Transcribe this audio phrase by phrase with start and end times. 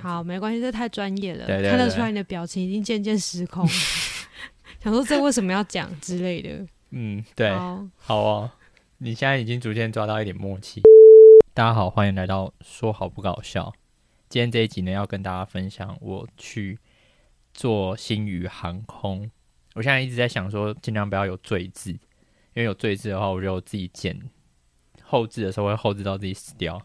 [0.00, 0.08] 子。
[0.08, 3.66] 好，没关系，这太专业了，看得出来你的表情已经渐渐失控，
[4.82, 6.66] 想说这为什么要讲之类的。
[6.90, 8.50] 嗯，对，好，好哦，
[8.98, 10.82] 你现在已经逐渐抓到一点默契。
[11.52, 13.72] 大家好，欢迎来到说好不搞笑。
[14.28, 16.78] 今天这一集呢，要跟大家分享我去
[17.52, 19.30] 做星宇航空。
[19.74, 21.98] 我现在一直在想说，尽量不要有赘字，因
[22.56, 24.20] 为有赘字的话，我就自己剪
[25.02, 26.80] 后置的时候会后置到自己死掉。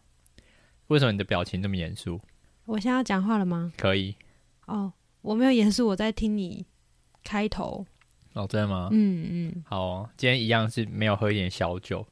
[0.88, 2.20] 为什么你的表情这么严肃？
[2.66, 3.72] 我现在要讲话了吗？
[3.78, 4.16] 可以。
[4.66, 4.92] 哦，
[5.22, 6.66] 我没有严肃，我在听你
[7.24, 7.86] 开头。
[8.34, 8.90] 哦，真的吗？
[8.92, 9.64] 嗯嗯。
[9.68, 12.06] 好哦，今天一样是没有喝一点小酒，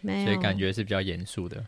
[0.00, 1.64] 没有，所以感觉是比较严肃的。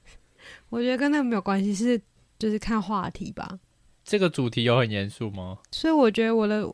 [0.70, 2.00] 我觉得跟那个没有关系，是
[2.38, 3.58] 就是看话题吧。
[4.04, 5.58] 这个主题有很严肃吗？
[5.70, 6.72] 所以我觉得我的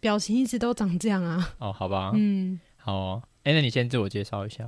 [0.00, 1.54] 表情一直都长这样啊。
[1.58, 2.10] 哦，好吧。
[2.14, 3.22] 嗯，好哦。
[3.44, 4.66] 哎，那你先自我介绍一下。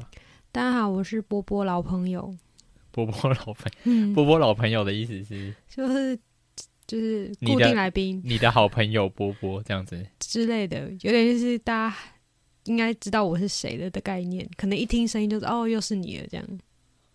[0.52, 2.34] 大家好，我是波波老朋友。
[2.92, 6.16] 波波老朋友，嗯，波波老朋友的意思是，就是
[6.86, 11.96] 就是固定来宾，你的好朋友波波这样子之类的，有点就是大家
[12.64, 16.46] 应该知道我是谁了的概念，可能一听声音就是哦，又是你了这样。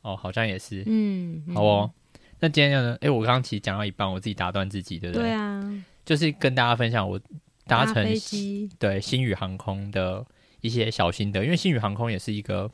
[0.01, 1.91] 哦，好像也是，嗯，好哦。
[2.39, 2.93] 那今天呢？
[2.95, 5.23] 哎、欸，我刚刚其实讲到一半，我自己打断自己，对不对？
[5.23, 7.19] 对啊，就是跟大家分享我
[7.65, 10.25] 搭乘飞机，对星宇航空的
[10.61, 12.71] 一些小心得，因为星宇航空也是一个。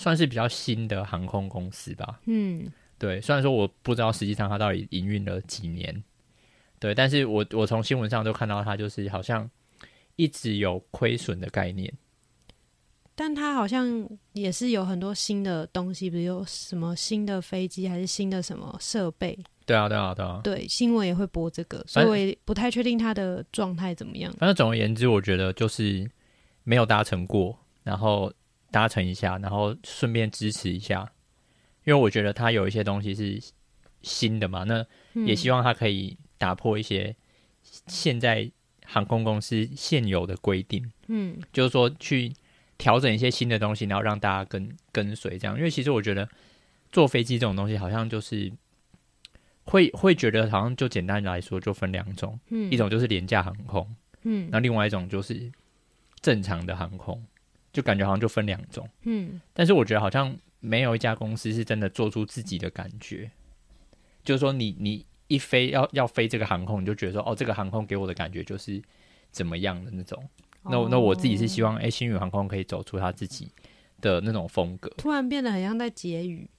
[0.00, 2.18] 算是比较新的航空公司吧。
[2.24, 2.66] 嗯，
[2.98, 3.20] 对。
[3.20, 6.02] 虽然说我不知道实际上它到底营运了几年，
[6.78, 9.48] 对，但是我我从新闻上都看到它就是好像
[10.16, 11.92] 一直有亏损的概念。
[13.14, 19.38] 但它好像也是有很多新的东西，比如有什么新的飞机，还是新的什么设备。
[19.66, 20.40] 对啊，对啊，对啊。
[20.42, 24.32] 对，新闻也会播这个，所以我也不太确定它的状态怎么样。
[24.38, 26.10] 反正总而言之，我觉得就是
[26.64, 28.32] 没有搭乘过，然后。
[28.70, 31.10] 搭乘一下，然后顺便支持一下，
[31.84, 33.40] 因为我觉得它有一些东西是
[34.02, 34.86] 新的嘛，那
[35.26, 37.14] 也希望它可以打破一些
[37.62, 38.50] 现在
[38.84, 42.32] 航空公司现有的规定，嗯，就是说去
[42.78, 45.56] 调整一些新的东西，然后让大家跟跟随这样。
[45.56, 46.28] 因为其实我觉得
[46.90, 48.50] 坐飞机这种东西，好像就是
[49.64, 55.52] 会会觉得好像就简单来说就分两种，嗯，一种就是廉价航空，嗯，那另外一种就是
[56.20, 57.22] 正常的航空。
[57.72, 63.30] 就感觉好像就分两种，嗯，但是我觉得好像没有一家公司是真的做出自己的感觉，
[64.24, 68.82] 就是说你你一飞要要飞这个航空，你就觉得说哦，这个航空给我的感觉就是
[69.30, 70.22] 怎么样的那种。
[70.64, 73.50] 那、哦、那我自己是希望，哎，新宇航空可以走出他自己
[74.02, 74.90] 的那种风格。
[74.98, 76.50] 突然变得很像在结语，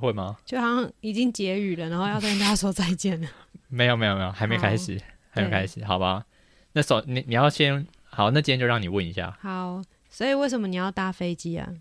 [0.00, 0.38] 会吗？
[0.44, 3.28] 就好像已经结语了，然后要跟大家说再见了。
[3.68, 5.00] 没有没有没有，还没开始，
[5.30, 6.26] 还没开始，好吧？
[6.72, 9.80] 那首你你要先好，那今天就让你问一下，好。
[10.12, 11.72] 所以为什么你要搭飞机啊？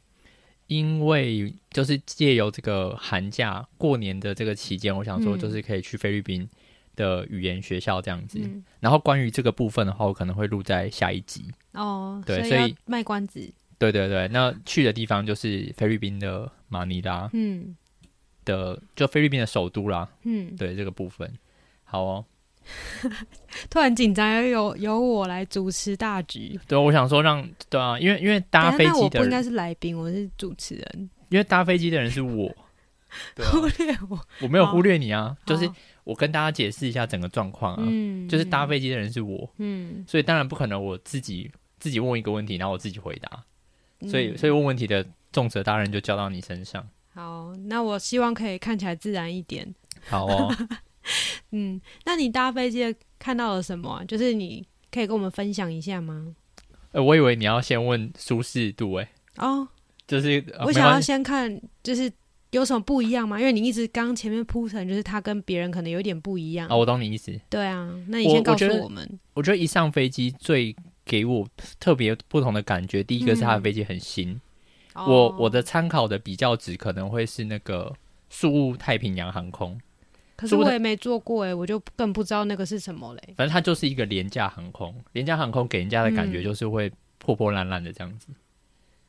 [0.67, 6.49] 因为就是借由这个寒假过年的这个期间，我想说就是可以去菲律宾
[6.95, 8.39] 的语言学校这样子。
[8.41, 11.43] 嗯、然后关于这个部分的话，我可能会录在下一集。
[11.73, 13.53] 哦，对，所以卖关子。
[13.77, 17.75] 对对对，那去的地方就是菲律宾的马尼拉，嗯，
[18.45, 20.07] 的就菲律宾的首都啦。
[20.23, 21.37] 嗯，对这个部分，
[21.83, 22.25] 好哦。
[23.69, 26.59] 突然紧张，要由由我来主持大局。
[26.67, 31.09] 对，我想说让对啊，因为因为搭飞机的人，应该是来宾，我是主持人。
[31.29, 32.53] 因为搭飞机的人是我，
[33.37, 35.69] 忽略我，我没有忽略你啊，就是
[36.03, 37.83] 我跟大家解释一下整个状况啊。
[37.85, 43.43] 嗯，就是搭飞机的人是我，嗯，所以当然不可能我自己自己问一个问题，然后我自己回答，
[44.09, 46.85] 所以所以问问题的重责大人就交到你身上。
[47.13, 49.73] 好，那我希望可以看起来自然一点。
[50.07, 50.55] 好哦。
[51.51, 54.03] 嗯，那你搭飞机看到了什么啊？
[54.05, 56.35] 就是你可以跟我们分享一下吗？
[56.91, 59.03] 呃，我以为你要先问舒适度，欸，
[59.35, 59.67] 哎，哦，
[60.07, 62.11] 就是我想要先看，就是
[62.51, 63.39] 有什么不一样吗？
[63.39, 66.67] 因为你一直刚前面铺陈，就是它跟别人可能有点不一样。
[66.69, 67.31] 哦，我懂你意思。
[67.49, 69.07] 对啊，那你先告诉我们。
[69.11, 70.75] 我，我觉得一上飞机最
[71.05, 71.47] 给我
[71.79, 74.39] 特别不同的感觉，第一个是它的飞机很新。
[74.93, 77.95] 嗯、我我的参考的比较值可能会是那个
[78.29, 79.79] 宿雾太平洋航空。
[80.41, 83.21] 可是我也没坐过哎、欸，我就更不知道那个是什么嘞。
[83.37, 88.35] 反正它就是一个廉价航空，廉价航空给人家的感觉就是会破破烂烂的这样子，嗯、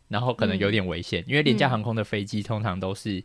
[0.09, 3.25] 然后可能有点危险，嗯、因为廉价航空的飞机通常都是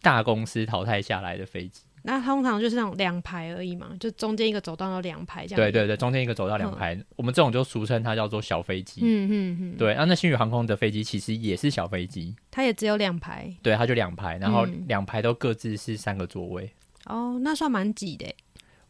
[0.00, 1.82] 大公司淘汰下来的飞机。
[2.04, 5.60] 那通常就是那种两排而已嘛，就中间一个走道到两排这样。
[5.60, 9.00] 对对对，中间一个走道两排，嗯、我们这种就俗称它叫做小飞机。
[9.02, 9.76] 嗯嗯嗯。
[9.76, 13.52] 对，啊，那星宇航空的飞机其实也是小飞机，它也只有两排。
[13.62, 16.70] 对，它就两排，然后两排都各自是三个座位。
[17.08, 18.26] 哦，那算蛮挤的。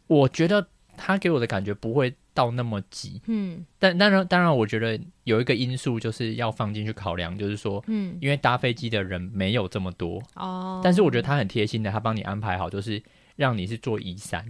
[0.06, 13.02] 我觉得他给我的感觉不会到那么挤，嗯，但当然，当然，我觉得有一个因素就是要放进去考量，就是说，嗯，因为搭飞机的人没有这么多，哦，但是我觉得他很贴心的，他帮你安排好，就是
[13.36, 14.44] 让你是坐一三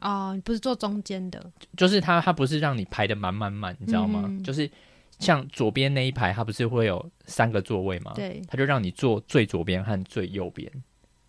[0.00, 4.24] 哦，不是坐中间的，就是他，他不是让你排的满满满，你知道吗？
[4.26, 4.70] 嗯、就是
[5.18, 8.12] 像左边那一排，他不是会有三个座位吗？
[8.14, 10.70] 对，他就让你坐最左边和最右边。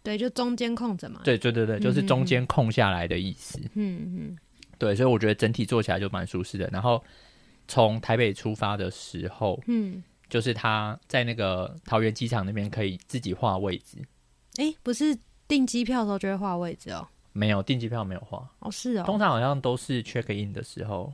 [0.04, 1.22] 对，就中间空着嘛。
[1.24, 3.58] 对对对对，就是中间空下来的意思。
[3.74, 4.38] 嗯嗯。
[4.78, 6.68] 对，所以我觉得整体坐起来就蛮舒适的。
[6.74, 7.02] 然后
[7.70, 13.98] 从台北出发的时候，嗯，就是他在那个桃园机场那边可以自己画位置。
[14.58, 15.18] 哎，不是
[15.48, 17.08] 订机票的时候就会画位置哦？
[17.32, 18.46] 没有，订机票没有画。
[18.60, 19.04] 哦，是哦。
[19.06, 21.10] 通常好像都是 check in 的时候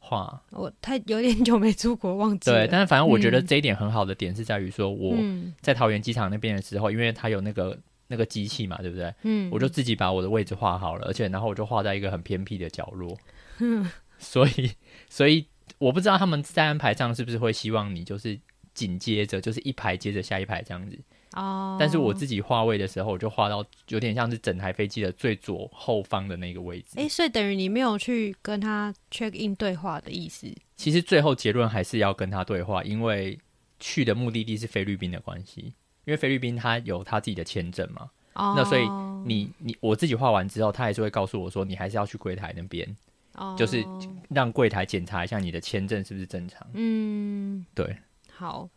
[0.00, 0.42] 画。
[0.50, 2.66] 我太有点久没出国，忘记了。
[2.66, 5.14] 对，但是反正我觉得这一点很好的点是在于说，我
[5.60, 7.78] 在桃园机场那边的时候，因为他有那个。
[8.08, 9.14] 那个机器嘛，对不对？
[9.22, 13.16] 嗯，我就自己把我的位置画好了，而且然后我就画在一个很偏僻的角落。
[13.58, 14.72] 嗯，所以
[15.08, 15.46] 所以
[15.78, 18.38] 我不知道他们在安排上是不是会希望你就是
[18.72, 20.98] 紧接着就是一排接着下一排这样子。
[21.32, 26.90] 哦，但是我自己画位的时候，我就画到有点像是整台飞机的最左后方的那个位置。
[26.94, 30.46] 哎，所以等于你没有去跟他 check in 对话的意思。
[30.76, 33.36] 其实最后结论还是要跟他对话，因为
[33.80, 35.74] 去的目的地是菲律宾的关系。
[36.04, 38.56] 因为菲律宾他有他自己的签证嘛，oh.
[38.56, 38.86] 那所以
[39.24, 42.96] 你你我自己画完之后，他还是会告诉我说，你还是要去柜台那边
[43.36, 43.56] ，oh.
[43.56, 43.84] 就是
[44.28, 46.66] 让柜台检查一下你的签证是不是正常。
[46.74, 47.96] 嗯，对。
[48.30, 48.68] 好，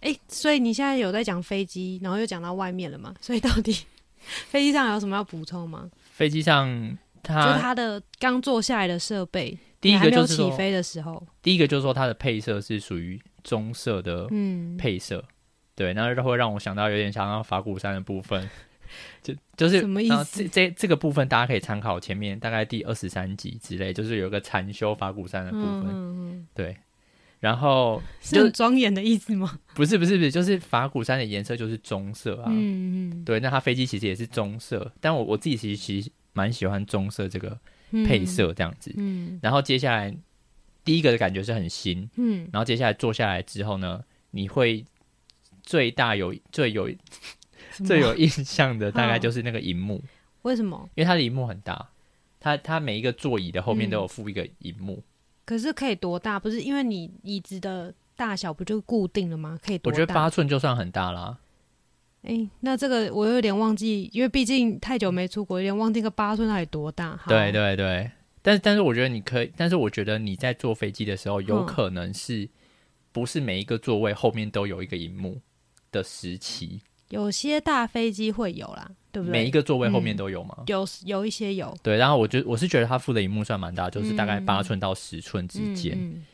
[0.00, 3.14] 哎，所以你现在有在讲飞机，然后又讲到外面了嘛？
[3.20, 3.84] 所以到底
[4.16, 5.88] 飞机上有什么要补充吗？
[6.10, 15.18] 飞机上它就它的刚坐下来的设备，第一个就是起飞的时候，第一个就是说它的配色是属于棕色的，嗯，配色。
[15.18, 15.28] 嗯
[15.74, 18.48] 对，那就会让我想到有点想到法鼓山的部分，
[19.22, 20.42] 就就是什么意思？
[20.42, 26.46] 这这这个部分大家可以参考前面大概第二十三集之类，就是有一个禅修法鼓山的部分。
[26.54, 26.76] 对，
[27.40, 29.58] 然后 是庄严的意思吗？
[29.74, 32.46] 不是不是不是，就是法鼓山的颜色就是棕色啊。
[32.50, 33.24] 嗯嗯。
[33.24, 37.58] 对，那它飞机其实也是棕色，但我我自己其实其实蛮喜欢棕色这个
[38.06, 38.92] 配色这样子。
[38.98, 39.36] 嗯。
[39.36, 40.14] 嗯，然后接下来
[40.84, 42.10] 第一个的感觉是很新。
[42.16, 42.46] 嗯。
[42.52, 44.84] 然后接下来坐下来之后呢，你会。
[45.62, 46.90] 最大有最有
[47.84, 50.02] 最有印象的大概就是那个荧幕，
[50.42, 50.88] 为什么？
[50.94, 51.88] 因为它的荧幕很大，
[52.38, 54.94] 它它每一个座椅的后面都有附一个荧幕。
[54.94, 55.02] 嗯。
[55.44, 56.38] 可是可以多大？
[56.38, 59.58] 不是因为你椅子的大小不就固定了吗？
[59.60, 59.94] 可以多大？
[59.94, 61.38] 我觉得八寸就算很大啦。
[62.22, 67.18] 哎、欸，那这个我有点忘记，因为毕竟太久没出国，有点忘记个八寸到底多大。
[67.26, 68.08] 对对对，
[68.40, 72.48] 但是但是我觉得你可以，但是我觉得你在坐飞机的时候，有可能是
[73.10, 75.40] 不是每一个座位后面都有一个荧幕？
[75.92, 76.80] 的时期，
[77.10, 79.32] 有些大飞机会有啦，对不对？
[79.32, 80.56] 每一个座位后面都有吗？
[80.60, 81.76] 嗯、有，有一些有。
[81.82, 85.92] 对，然后我觉我是觉得它附的荧幕算蛮大，就是大概八寸到十寸之间。
[85.94, 86.26] 嗯嗯、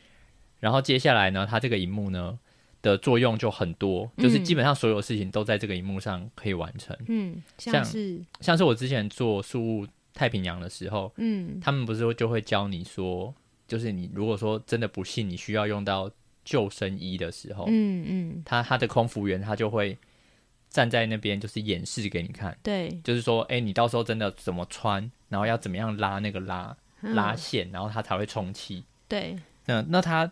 [0.59, 2.39] 然后接下来呢，它这个荧幕呢
[2.81, 6.97] 的作用就很多，就是基本上所有事情都在这个荧幕上可以完成。
[7.09, 13.33] 嗯，像是像，像是我之前做宿雾太平洋的时候，嗯，他们不是就会教你说，
[13.67, 16.09] 就是你如果说真的不信你需要用到。
[16.49, 19.95] 救生衣的时候，嗯嗯，他他的空服员他就会
[20.67, 28.83] 站在那边，就是演示给你看，对，就是说，哎、欸，你到时候真的怎么穿，然后要怎么样拉那个拉、嗯、拉线，然后他才会充气。
[29.07, 29.35] 对，
[29.67, 30.31] 那那他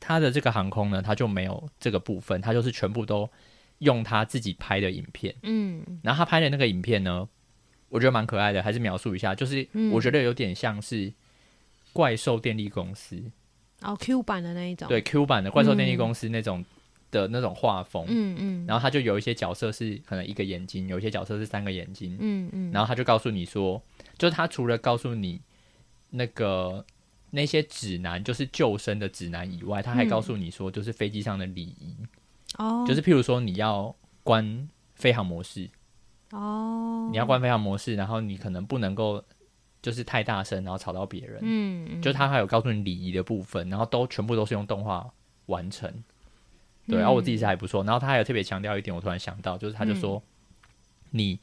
[0.00, 3.28] 他的这个航空呢，他就没有这个部分，他就是全部都
[3.80, 7.28] 用他自己拍的影片，嗯，然后他拍的那个影片呢，
[7.90, 11.12] 我觉得蛮可爱的，还是描述一下，就是我觉得有点像是
[11.92, 13.22] 怪兽电力公司。
[13.82, 16.64] 哦，Q 版的那一种，对 Q 版的怪兽电力公司那种
[17.10, 23.80] 的那种画风，嗯嗯，然后他就有一些角色是可能一个眼睛，有一些角色是三个眼睛，嗯嗯，然后他就告诉你说，
[24.18, 25.40] 就是他除了告诉你
[26.10, 26.84] 那个
[27.30, 31.94] 那些指南，就是救生的指南以外，他还告诉你说，就是飞机上的礼仪，
[32.58, 33.94] 哦，就是譬如说你要
[34.24, 35.70] 关飞航模式，
[36.32, 39.22] 哦，你要关飞航模式，然后你可能不能够。
[39.80, 41.38] 就是太大声，然后吵到别人。
[41.42, 45.08] 嗯，就他还有告诉你礼仪的部分，然后都全部都是用动画
[45.46, 45.90] 完成。
[46.86, 47.84] 对，嗯、然后我自己是还不错。
[47.84, 50.68] 然后他还有特别强调一点，我突然想到，就是他就说，嗯、
[51.10, 51.40] 你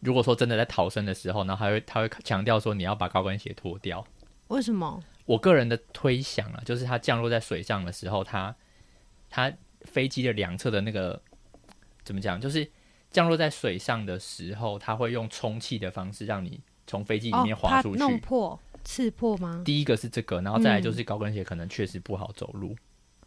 [0.00, 4.06] 如果说真的在逃生的时候，然后他会他会强调说，你要把高跟鞋脱掉。
[4.48, 5.02] 为什么？
[5.24, 8.54] 我个人的推想啊，就是他降落在水上的时候，他
[9.30, 9.52] 他
[9.82, 11.20] 飞机的两侧的那个
[12.02, 12.40] 怎么讲？
[12.40, 12.68] 就是
[13.10, 16.60] 降落在水上的时候，他会用充气的方式让你。
[16.86, 19.62] 从飞机里面滑出去，哦、弄破、刺破吗？
[19.64, 22.76] 第一个是这个，然后再来就是高跟鞋可能确实不好走路。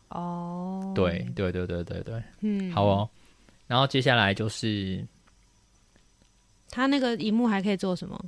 [0.09, 3.09] 哦，对对对对对对，嗯，好哦。
[3.67, 5.05] 然后接下来就是，
[6.71, 8.19] 它那个荧幕还可以做什么？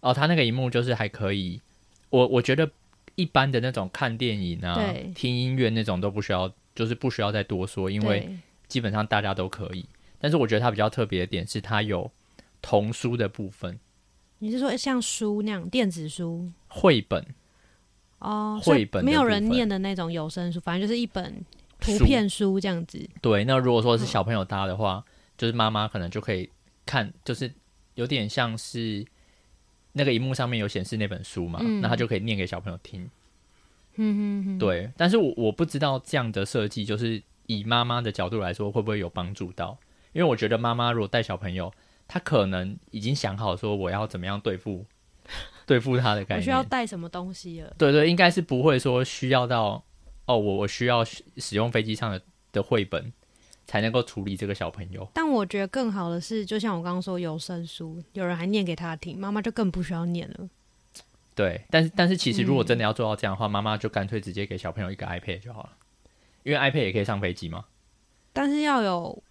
[0.00, 1.60] 哦，它那个荧幕就是还可以，
[2.08, 2.70] 我我觉得
[3.16, 9.84] 一般的那种看电影啊、听音乐那种都不需要，就是不需要再多说，因为基本上大家都可以。
[10.18, 12.10] 但是我觉得它比较特别的点是，它有
[12.62, 13.78] 童书的部分。
[14.38, 17.24] 你是说像书那样电子书、绘本？
[18.18, 21.44] 哦，绘本没有人念的那种有声书，反正就是一本
[21.78, 23.06] 图片书这样子。
[23.20, 26.48] 对，那如果说是小朋友搭的话，嗯、就是妈妈可能就可以
[26.86, 27.52] 看，就是
[27.96, 29.04] 有点像是
[29.92, 33.02] 那个荧幕上面有显示那本书嘛，嗯、那他就可以念给小朋友听。
[33.96, 39.76] 嗯嗯嗯，对，但是我我不知道这样的设计，就是以妈妈的角度来说，会不会有帮助到？
[40.14, 41.70] 因为我觉得妈妈如果带小朋友，
[42.06, 44.84] 她可能已经想好说我要怎么样对付
[45.66, 47.74] 对付他的感觉，我需要带什么东西了？
[47.78, 49.82] 对对，应该是不会说需要到
[50.26, 52.20] 哦，我我需要使用飞机上的
[52.52, 53.10] 的绘本
[53.66, 55.08] 才能够处理这个小朋友。
[55.14, 60.48] 但我觉得更好的是，就像我刚刚说有声书，有人还念给他听，妈妈就更不需要念了。
[61.34, 65.72] 对，但是但是其实如果真的要做到这样的话，妈妈、嗯、就干脆直接给小朋友一个 iPad 就好了，
[66.42, 67.64] 因为 iPad 也可以上飞机嘛。
[68.32, 69.22] 但是要有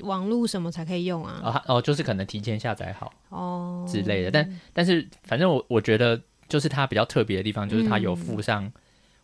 [0.00, 1.40] 网络什么才可以用啊？
[1.44, 4.30] 哦哦，就是可能提前下载好哦之类的。
[4.30, 8.70] 但但是反正我我觉得就是它比较特别的地方，就是它有附上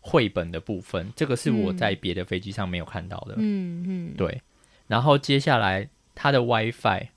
[0.01, 3.35] 绘本的部分，嗯、这个是我在别的飞机上没有看到的。
[3.39, 4.41] 嗯嗯，对。
[4.87, 7.09] 然后接下来它的 WiFi。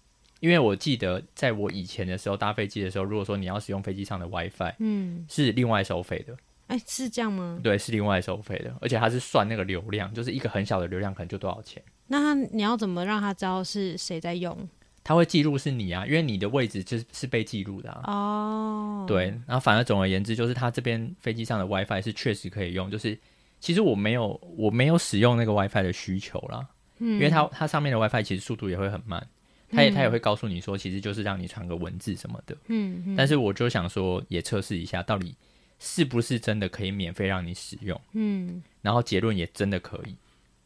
[0.41, 6.35] 因为我记得在我以前的时候搭飞机的时候，如果说你要使用飞机上的 WiFi，嗯，是另外收费的。
[6.65, 7.59] 哎、欸，是这样吗？
[7.61, 11.79] 对，是另外收费的，而且它是算那个流量，就是一个很小的流量可能就多少钱。
[12.11, 14.67] 那他你要怎么让他知道是谁在用？
[15.03, 18.03] 他会记录是你啊，因为你的位置就是是被记录的啊。
[18.05, 23.17] 哦，对，然后反而总而言之，就是他这边飞机上的 WiFi 是确实可以用，就是
[23.59, 26.67] 其实我没有我没有使用那个 WiFi 的需求啦，
[26.99, 29.25] 嗯，因为它它上面的 WiFi 其实速度也会很慢。
[29.73, 32.53] 他也他也会告诉你说，其实就是让你传个文字什么的。
[32.67, 35.33] 嗯，嗯，但是我就想说，也测试一下，到底
[35.79, 37.97] 是不是真的可以免费让你使用？
[38.11, 40.13] 嗯，然后结论也真的可以。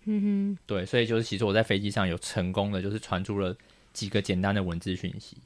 [0.06, 3.56] 嗯哼，对，所以就是其实我在飞机上有成功的，就是传出了
[3.94, 5.38] 几个简单的文字讯息。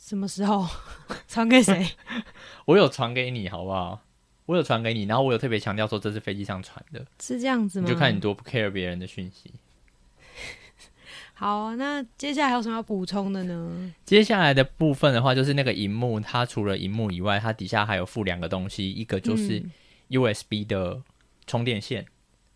[0.00, 0.66] 什么时候
[1.28, 1.86] 传给谁？
[2.66, 4.00] 我有传给你，好不好？
[4.46, 7.86] 我有传给你，然后我有特别强调说这是飞机上传的，是这样子吗？
[7.86, 9.52] 你就看你多不 care 别人的讯息。
[11.34, 13.92] 好，那接下来还有什么要补充的呢？
[14.04, 19.62] 接下来的部分的话，就是那个荧幕，它除了荧幕以外，它底下还有附两个东西，一个就是
[20.08, 21.02] USB 的
[21.46, 22.11] 充电线，嗯、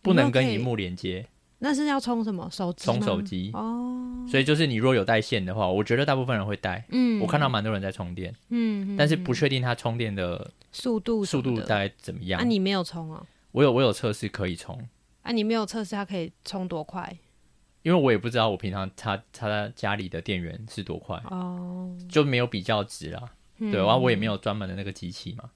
[0.07, 1.25] 不能跟荧幕连接。
[1.59, 2.47] 那是要充什么？
[2.51, 2.85] 手机？
[2.85, 4.25] 充手机哦。
[4.29, 6.85] 所以就是你若有带线的话，我觉得大部分人会带。
[6.89, 8.33] 嗯，我看到蛮多人在充电。
[8.49, 12.39] 嗯，但是不确定它充电的速度速度大概怎么样？
[12.39, 13.25] 啊，你没有充哦？
[13.51, 14.79] 我有，我有测试可以充。
[15.23, 17.17] 啊，你没有测试它可以充多快？
[17.81, 22.09] 因为我也不知道我平常插插在家里的电源是多快哦，oh.
[22.11, 23.23] 就没有比较值啦。
[23.59, 25.49] 嗯、对，然后我也没有专门的那个机器嘛。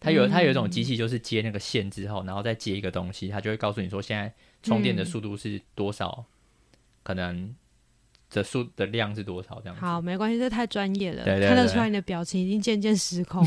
[0.00, 7.54] 它有它有一种机器，就是接那个线之后，然后再接一个东西，它就会告诉你说现在充电的速度是多少，嗯、可能
[8.30, 9.80] 的数的量是多少这样子。
[9.80, 13.44] 好，没关系，这太专业了，对对对对，看得出来你的表情已经渐渐失控，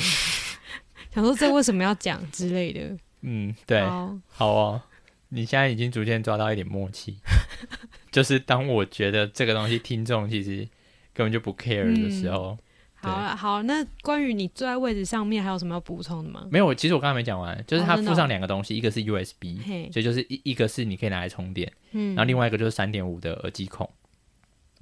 [1.13, 2.95] 想说这为什么要讲之类的。
[3.21, 4.81] 嗯，对，好，好哦，
[5.29, 7.17] 你现在已经逐渐抓到一点默契。
[8.11, 10.67] 就是当我觉得这个东西听众其实
[11.13, 12.59] 根本就不 care 的时候，嗯、
[13.03, 16.47] 好了好，那关于你坐在位置上面还有什么要补充的吗？
[16.49, 23.89] 没有，其实我刚才没讲完，就是它附上两个东西，哦、一个是 USB，所以就是一一个是你可以拿来充电，嗯，然后另外一个就是三点五的耳机孔。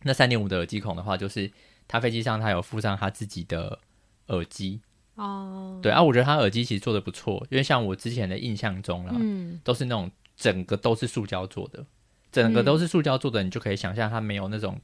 [0.03, 1.51] 那三点五的耳机孔的话，就是
[1.87, 3.79] 它飞机上它有附上它自己的
[4.27, 4.79] 耳机。
[5.15, 11.85] 哦，对啊，我觉得它耳机其实做的不错，因为像我之前的印象中啦，嗯，都是那种整个都是塑胶做的。
[12.31, 14.79] 整个都是塑胶做的，嗯、你就可以想象它没有那种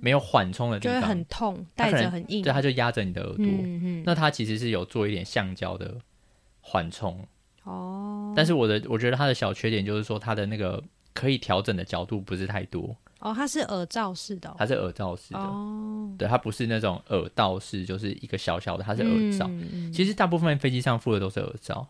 [0.00, 3.44] 没有缓冲的地方，就会很痛，戴着很硬，对，它就压着你的耳朵。
[3.46, 5.96] 嗯嗯、那它其实是有做一点橡胶的
[6.60, 7.26] 缓冲
[7.64, 8.32] 哦。
[8.36, 10.82] 但是我的我觉得它的小缺点就是说，它的那个
[11.12, 12.96] 可以调整的角度不是太多。
[13.18, 15.40] 哦，它是耳罩式的、哦，它是耳罩式的。
[15.40, 19.46] 哦，对，它不是那种耳道式，就是一个小小的，它是耳罩。
[19.48, 21.86] 嗯、其实大部分飞机上附的都是耳罩。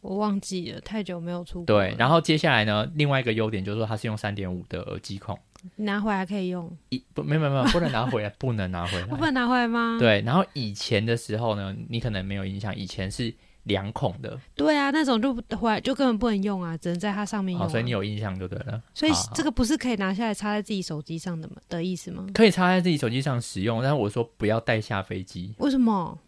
[0.00, 1.66] 我忘记了，太久没有出国。
[1.66, 5.38] 对，然后接下来呢，另外一个优点就是说它是用三点五的耳机孔，
[5.76, 6.70] 拿回来可以用。
[6.90, 9.06] 一不，没有没有没有，不能拿回来， 不能拿回来。
[9.10, 9.96] 我不能拿回来吗？
[9.98, 13.32] 对，然后以前的时候呢，你可能没有印象，以前是
[13.64, 14.38] 两孔的。
[14.54, 17.64] 对啊，那种就回来就根本不能用啊，只能在它上面用啊。
[17.64, 18.82] 好，所以你有印象就对了。
[18.94, 21.56] 所以这个不是可以拿下来插在自己手机上的吗？
[21.68, 22.26] 的意思吗？
[22.34, 25.54] 可以插在自己手机上使用，但是我说不要带下飞机。
[25.58, 26.18] 为什么？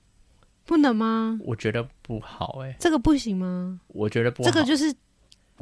[0.66, 1.38] 不能吗？
[1.44, 3.78] 我觉得不好哎、欸，这个不行吗？
[3.88, 4.94] 我觉得不好，这个就是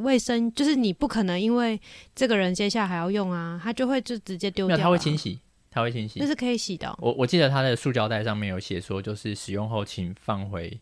[0.02, 1.80] 卫生，就是你不可能因为
[2.14, 4.76] 这个人接下来还要用啊，他就会就直接丢掉。
[4.76, 5.38] 他会清洗，
[5.70, 6.98] 他会清洗，那是可以洗的、哦。
[6.98, 10.78] 我我记得他的塑胶袋上面有写说，就是使用后请放回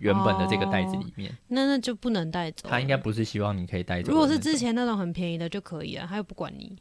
[0.00, 1.30] 原本的这个袋子里面。
[1.30, 2.68] 哦、那那就不能带走。
[2.68, 4.12] 他应该不是希望你可以带走。
[4.12, 6.76] 如果是之前那种很便宜的就可以了，他又不管你。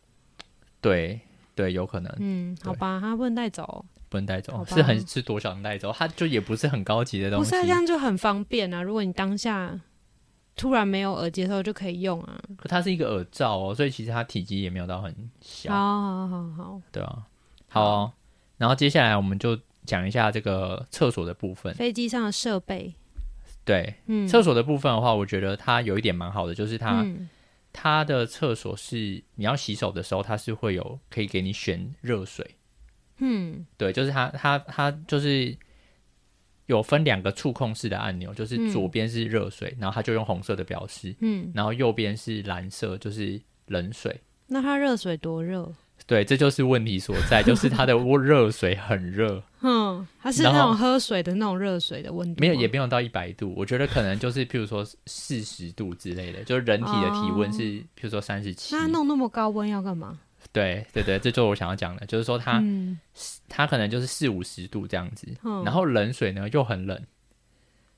[0.81, 1.19] 对
[1.55, 2.13] 对，有可能。
[2.19, 3.85] 嗯，好吧，他不能带走。
[4.09, 5.91] 不能带走，是很是多少能带走？
[5.91, 7.49] 它就也不是很高级的东西。
[7.49, 8.79] 不是啊，这样就很方便啊！
[8.79, 9.79] 如果你当下
[10.55, 12.39] 突然没有耳机的时候，就可以用啊。
[12.57, 15.71] 可它是一个耳罩哦，所以其实它体积也没有到很小。
[15.71, 17.23] 好好好好，对啊，
[17.67, 18.13] 好哦。
[18.57, 21.73] 然后接下来我们就讲一下这个厕所的部分。
[21.73, 22.93] 飞机上的设备，
[23.65, 27.29] 对，嗯，厕所的部分的话，我觉得它有一点蛮好的，就是它、嗯
[27.75, 32.55] 它的厕所是你要洗手的时候，它是会有可以给你选热水。
[33.17, 35.57] 嗯对，就是它它它就是
[36.67, 44.19] 有分两个触控式的按钮，就是左边是热水，嗯然后它就用红色的表示，嗯，然后右边是蓝色，就是冷水。
[44.47, 45.71] 那它热水多热？
[46.05, 49.41] 对，这就是问题所在，就是它的 热水很热。
[49.61, 53.53] 嗯，它是那种喝水的那种热水的温度，没有，也没有到一百度。
[53.55, 58.75] 我觉得可能就是，譬如说四十度之类的，就是人体的体温是，哦、譬如说三十七。
[58.75, 60.19] 那弄那么高温要干嘛？
[60.51, 62.99] 对对对，这就是我想要讲的，就是说它、嗯、
[63.47, 67.01] 它可能就是四五十度这样子，嗯、然后冷水呢又很冷，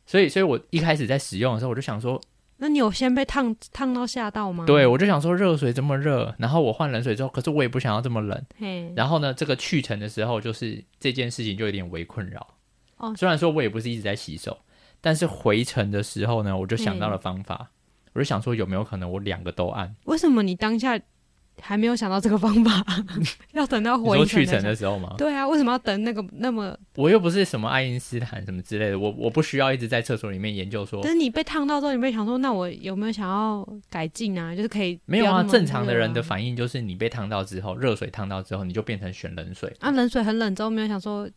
[0.05, 2.21] 所以所以我一开始在使用的时候，我就想说。
[2.57, 4.63] 那你有先被烫烫到吓到吗？
[4.65, 8.45] 对，我就想说热水这么热，然后我换冷水之后，可是我也不想要这么冷。
[8.57, 12.47] 嘿然后呢，这个去程的时候，就是这件事情就有点微困扰。
[12.95, 14.57] 哦，虽然说我也不是一直在洗手，
[15.01, 17.69] 但是回程的时候呢，我就想到了方法，
[18.13, 19.93] 我就想说有没有可能我两个都按？
[20.05, 20.97] 为什么你当下？
[21.61, 22.85] 还没有想到这个方法，
[23.53, 25.15] 要等到回去程的时候吗？
[25.17, 26.77] 对啊，为什么要等那个那么？
[26.95, 31.01] 我又不是什么爱因斯坦什么之类的，我我不需要一直在厕所里面研究说。
[31.03, 34.55] 但是你被烫到之后，你会想说，那我有没有想要改进啊？
[34.55, 35.43] 就是可以没有啊？
[35.43, 39.91] 正常的人的反应就是，你被烫到之后，热水烫到之后，你就变成选冷水啊。
[39.91, 41.27] 冷水很冷之后，没有想说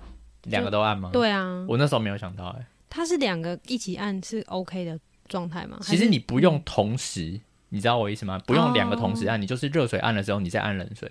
[0.45, 1.11] 两个都按吗？
[1.13, 4.99] 对啊，我那时候没有想到哎、欸，它是两个一起按是 OK 的
[5.29, 5.79] 状态吗？
[5.83, 7.31] 其实你不用同时。
[7.33, 8.41] 嗯你知道我意思吗？
[8.47, 9.41] 不用两个同时按，oh.
[9.41, 11.11] 你就是热水按了之后，你再按冷水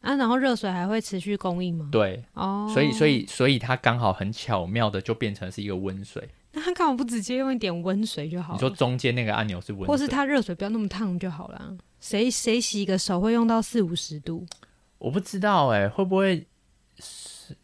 [0.00, 1.88] 啊，然后热水还会持续供应吗？
[1.92, 6.28] 对，哦、oh.，所以所以所以它刚好很巧妙的就变成是一个温水。
[6.52, 8.56] 那它刚好不直接用一点温水就好了？
[8.56, 11.76] 你说中间那个按钮是温水，或是它热水不要那么烫就好了？
[12.00, 14.44] 谁谁洗个手会用到四五十度？
[14.98, 16.46] 我不知道哎、欸，会不会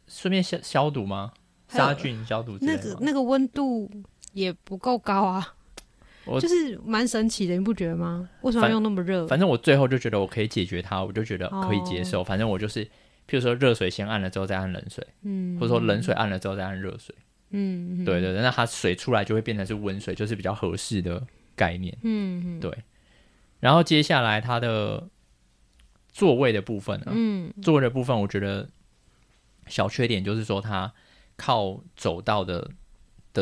[0.06, 1.32] 顺便消消毒吗？
[1.68, 2.56] 杀菌消毒？
[2.60, 3.90] 那个那个温度
[4.34, 5.54] 也不够高啊。
[6.40, 8.28] 就是蛮神奇的，你不觉得吗？
[8.42, 9.26] 为什么要用那么热？
[9.26, 12.20] 反正我最后就觉得我可以解决它，我就觉得可以接受。
[12.20, 12.88] 哦、反正我就是，譬
[13.32, 17.14] 如说热水先按了之后再按冷水，嗯，或者说冷水按了之后再按热水，
[17.50, 22.72] 嗯，对对对，那它水出来就会变成是温水，就是比较合适的概念，嗯，对。
[23.60, 25.08] 然后接下来它的
[26.08, 28.68] 座位的部分呢，嗯，座位的部分我觉得
[29.66, 30.92] 小缺点就是说它
[31.36, 32.70] 靠走道的。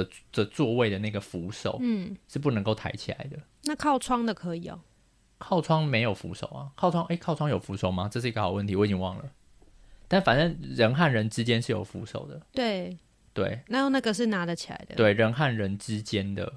[0.02, 3.38] 的的座位的那个扶手，嗯，是不能够抬起来的。
[3.62, 4.80] 那靠窗的可以哦？
[5.38, 6.72] 靠窗没有扶手啊？
[6.74, 8.08] 靠窗，哎，靠窗有扶手吗？
[8.10, 9.30] 这是一个好问题，我已经忘了。
[10.08, 12.40] 但反正人和人之间是有扶手的。
[12.52, 12.98] 对
[13.32, 14.94] 对，那用那个是拿得起来的。
[14.96, 16.54] 对，人和人之间的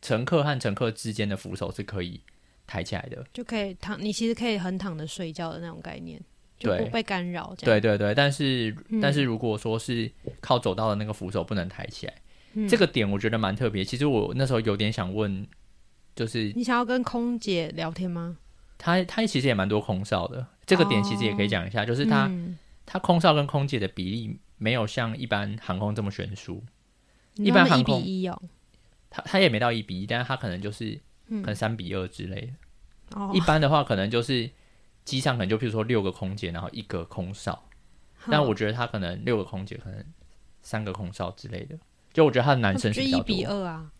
[0.00, 2.20] 乘客和乘客之间的扶手是可以
[2.66, 4.00] 抬起来的，就可以躺。
[4.00, 6.20] 你其实可以横躺着睡觉的那种概念，
[6.58, 7.54] 就不被干扰。
[7.58, 12.14] 对对对，但是、嗯、但是如果说是靠走道的那个扶手不能抬起来。
[12.68, 13.84] 这个点我觉得蛮特别。
[13.84, 15.46] 其实我那时候有点想问，
[16.14, 18.36] 就是你想要跟空姐聊天吗？
[18.78, 20.46] 他他其实也蛮多空少的。
[20.66, 26.62] 这个点其实也可以讲一下，哦、就是他、嗯、他空少跟空姐的比例没有像一般航空这么悬殊。
[27.34, 28.42] 一般航空一比一哦，
[29.10, 33.18] 他他也没到一比一，但是他可能就是可能三比二之类的。
[33.18, 34.50] 哦、一般的话可能就是
[35.04, 37.68] 机上可能就譬如说六个空姐，然后一个空少。
[38.30, 40.02] 但我觉得他可能六个空姐，可能
[40.62, 41.76] 三个空少之类的。
[42.14, 43.90] 就我觉得他的男生是比较多，一比二啊。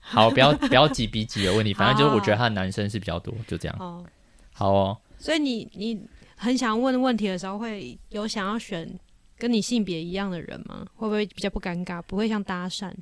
[0.00, 3.76] 好，不要不要几比几的问题，反正就是我觉得他的男生是比较多，就这样。
[3.78, 4.04] 哦，
[4.52, 4.98] 好哦。
[5.18, 6.02] 所以你你
[6.34, 8.98] 很想问问题的时候，会有想要选
[9.36, 10.86] 跟你性别一样的人吗？
[10.96, 12.00] 会不会比较不尴尬？
[12.02, 12.92] 不会像搭讪？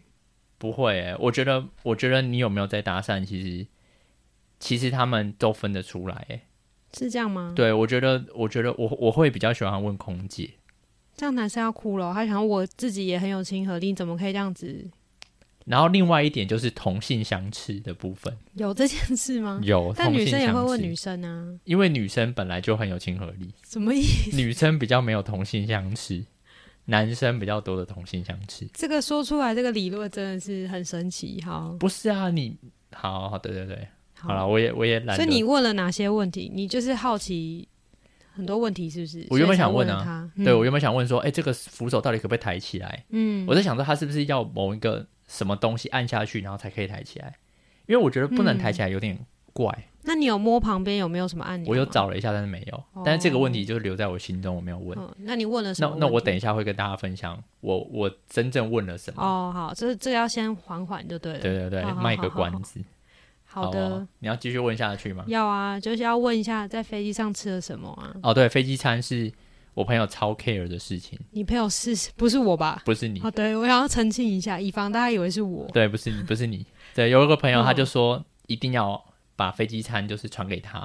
[0.59, 3.67] 不会诶、欸，我觉得我觉得你有没有在搭讪，其实
[4.59, 6.43] 其实他们都分得出来诶、欸。
[6.99, 7.53] 是这样吗？
[7.55, 10.51] 对，我觉得我觉得我我会比较喜欢问空姐。
[11.19, 14.89] 这样男生要哭了，他想我自己也很有亲和力，怎么可以这样子？
[15.65, 19.61] 然后另外一点就是同性相斥的部分，有这件事吗？
[19.65, 23.53] 有，但女生也会问女生啊，因为女生本来就很有亲和力。
[23.69, 24.37] 什么意思？
[24.37, 26.25] 女生比较没有同性相斥，
[26.85, 28.69] 男生比较多的同性相斥。
[28.73, 31.43] 这个说出来，这个理论真的是很神奇。
[31.45, 32.57] 好，不是啊，你
[32.93, 35.17] 好好，对对对，好了，我也我也懒。
[35.17, 36.49] 所以你问了哪些问题？
[36.55, 37.67] 你就是好奇。
[38.39, 39.27] 很多问题是不是？
[39.31, 43.05] 我原本想问啊，问对、嗯、我原本想问说，哎、欸，这个扶手到底可不可以抬起来？
[43.11, 47.35] 嗯，我在想说，它是不是要某一个什么东西按下去，然后才可以抬起来？
[47.87, 49.19] 因为我觉得不能抬起来有点
[49.53, 49.77] 怪。
[50.05, 51.71] 那你有摸旁边有没有什么按钮？
[51.71, 52.77] 我有找了一下，但是没有。
[52.93, 54.97] 哦、但是这个问题就留在我心中，我没有问。
[54.99, 55.97] 嗯、那你问了什么？
[55.99, 59.23] 那那我等一下会跟大家分享我我真正问了什么。
[59.23, 61.41] 哦，好，这这要先缓缓就对了。
[61.41, 62.81] 对对对，卖个关子。
[63.51, 65.25] 好的，好，你要继续问下去吗？
[65.27, 68.15] 要啊，就是要问一下在飞机上吃了什么啊？
[68.23, 69.33] 哦，对，飞机餐是
[69.75, 71.19] 我朋友超 care 的事情。
[71.31, 72.83] 你朋友是不是我吧？
[72.85, 73.21] 不是你。
[73.21, 75.67] 哦，对，我想要澄清一下，以防大家以为是我。
[75.73, 76.67] 对，不是你，不是你。
[76.95, 79.05] 对，有一个朋友他就说一定要。
[79.39, 80.81] 把飞机餐就是传给他，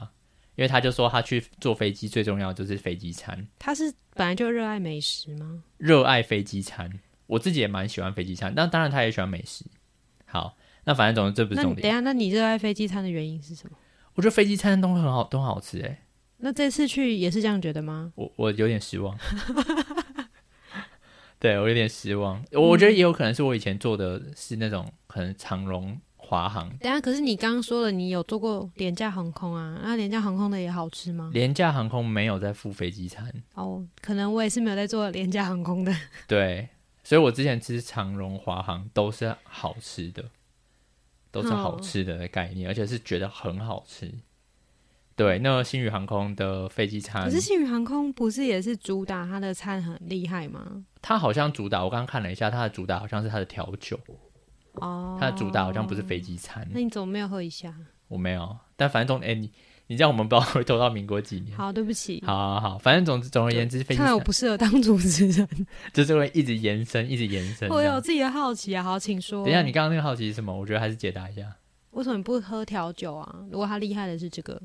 [0.53, 3.47] 因为他就说他去坐飞机最重要就是飞机餐。
[3.57, 5.63] 他是本来就热爱美食吗？
[5.79, 9.65] 热爱飞机餐，我自己也蛮喜欢飞机餐，但当然他也喜欢美食。
[10.27, 11.81] 好，那反正总之这不是重点。
[11.81, 13.77] 等一下，那你热爱飞机餐的原因是什么？
[14.15, 16.05] 我觉得飞机餐都很好，都很好吃哎。
[16.37, 18.11] 那这次去也是这样觉得吗？
[18.15, 19.17] 我我有点失望。
[21.39, 22.43] 对，我有点失望。
[22.51, 25.99] 我觉得也有可能是我以前做的是那种可能长荣。
[26.25, 29.77] 华航，等下，可是你刚刚说了，你有做过廉价航空啊？
[29.83, 31.29] 那廉价航空的也好吃吗？
[31.33, 35.93] 廉价航空没有在付飞机餐哦，可能我也是没有在做廉价航空的。
[36.25, 36.69] 对，
[37.03, 40.23] 所以我之前吃长荣、华航都是好吃的，
[41.33, 44.09] 都是好吃的概念，哦、而且是觉得很好吃。
[45.15, 50.85] 对，那星宇航空的飞机餐，可是星宇航空不是也是主打它的餐很厉害吗？
[51.01, 53.99] 它好像主打，我刚刚看了一下，它的主打好像是它的调酒。
[54.73, 57.75] 哦，它的主打好像不是飞机餐，那你怎么没有喝一下？
[58.07, 59.51] 我没有，但反正总哎、欸，你
[59.87, 61.57] 你这样我们不知道会拖到民国几年。
[61.57, 62.23] 好，对不起。
[62.25, 63.97] 好好好，反正总之总而言之，飞机。
[63.97, 65.47] 看来我不适合当主持人，
[65.93, 67.69] 就是会一直延伸，一直延伸。
[67.69, 69.43] 我有自己的好奇啊，好，请说。
[69.43, 70.57] 等一下，你刚刚那个好奇是什么？
[70.57, 71.55] 我觉得还是解答一下。
[71.91, 73.35] 为什么你不喝调酒啊？
[73.51, 74.59] 如果他厉害的是这个，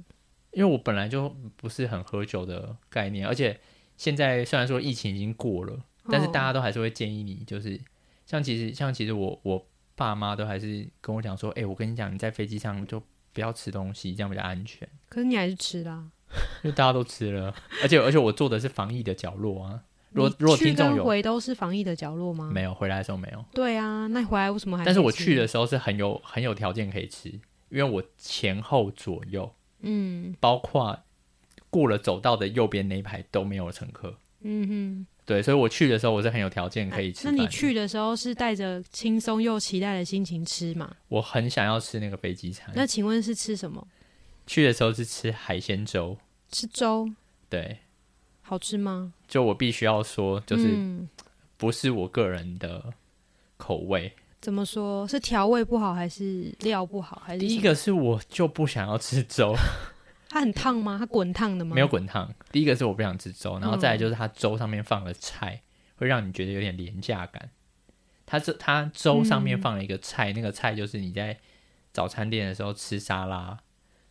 [0.52, 3.59] 因为我本来就不是很喝酒的概念，而且
[3.96, 5.78] 现在虽然说疫情已经过了，
[6.09, 7.81] 但是大家都还是会建议你，就是
[8.24, 9.66] 像其实像其实我我。
[9.98, 13.02] 爸妈都还是跟我讲说：“哎、欸，我跟你讲，你在飞机上就
[13.38, 16.05] 不要吃东西，这样比较安全。”可是你还是吃啦，
[16.64, 19.81] 因为大家都吃了， 而且而且我坐的是防疫的角落啊。
[20.11, 22.51] 如果如果听众有回都是防疫的角落吗？
[22.53, 23.44] 没有，回来的时候没有。
[23.53, 24.85] 对啊，那回来为什么还？
[24.85, 27.29] 但是我去的时候是很有很有条件可以吃，
[27.68, 30.98] 因为我前后左右，嗯，包括
[31.70, 34.18] 过了走道的右边那一排都没有乘客。
[34.40, 35.07] 嗯哼。
[35.28, 37.30] 对，所以我去的时候，我是很有条件可以吃。
[37.30, 40.90] 那你去的时候是带着轻松又期待的心情吃吗？
[41.08, 42.72] 我很想要吃那个飞机餐。
[42.74, 43.86] 那请问是吃什么？
[44.46, 46.16] 去的时候是吃海鲜粥。
[46.50, 47.06] 吃粥？
[47.50, 47.76] 对。
[48.40, 49.12] 好吃吗？
[49.28, 50.66] 就我必须要说，就是
[51.58, 52.94] 不是我个人的
[53.58, 54.10] 口味。
[54.16, 55.06] 嗯、怎么说？
[55.06, 57.40] 是调味不好，还是料不好，还是？
[57.40, 59.54] 第一个是我就不想要吃粥。
[60.28, 60.96] 它很烫吗？
[60.98, 61.74] 它滚烫的吗？
[61.74, 62.32] 没有滚烫。
[62.52, 65.62] 第一个是我不想吃粥，然后再来就是它粥上面放了菜，嗯、
[65.96, 67.50] 会让你觉得有点廉价感。
[68.26, 71.38] 它这它粥上面放了一个菜，嗯、那个菜就是你在
[71.92, 73.58] 早餐店的时候吃沙拉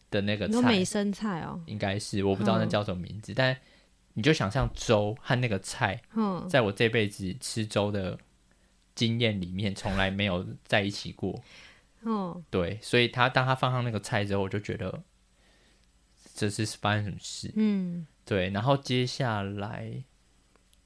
[0.10, 3.58] 的那个菜，美生菜哦，应该是我不知道那叫什么名字，嗯、但
[4.14, 8.18] 你就想象粥和那个菜，嗯，在我这辈子吃粥的
[8.96, 11.40] 经验里面，从来没有在一起过。
[12.02, 15.04] 哦，对，所以他当他放上那个菜之后，我就觉得。
[16.38, 17.52] 这是发生什么事？
[17.56, 19.92] 嗯，对，然后接下来，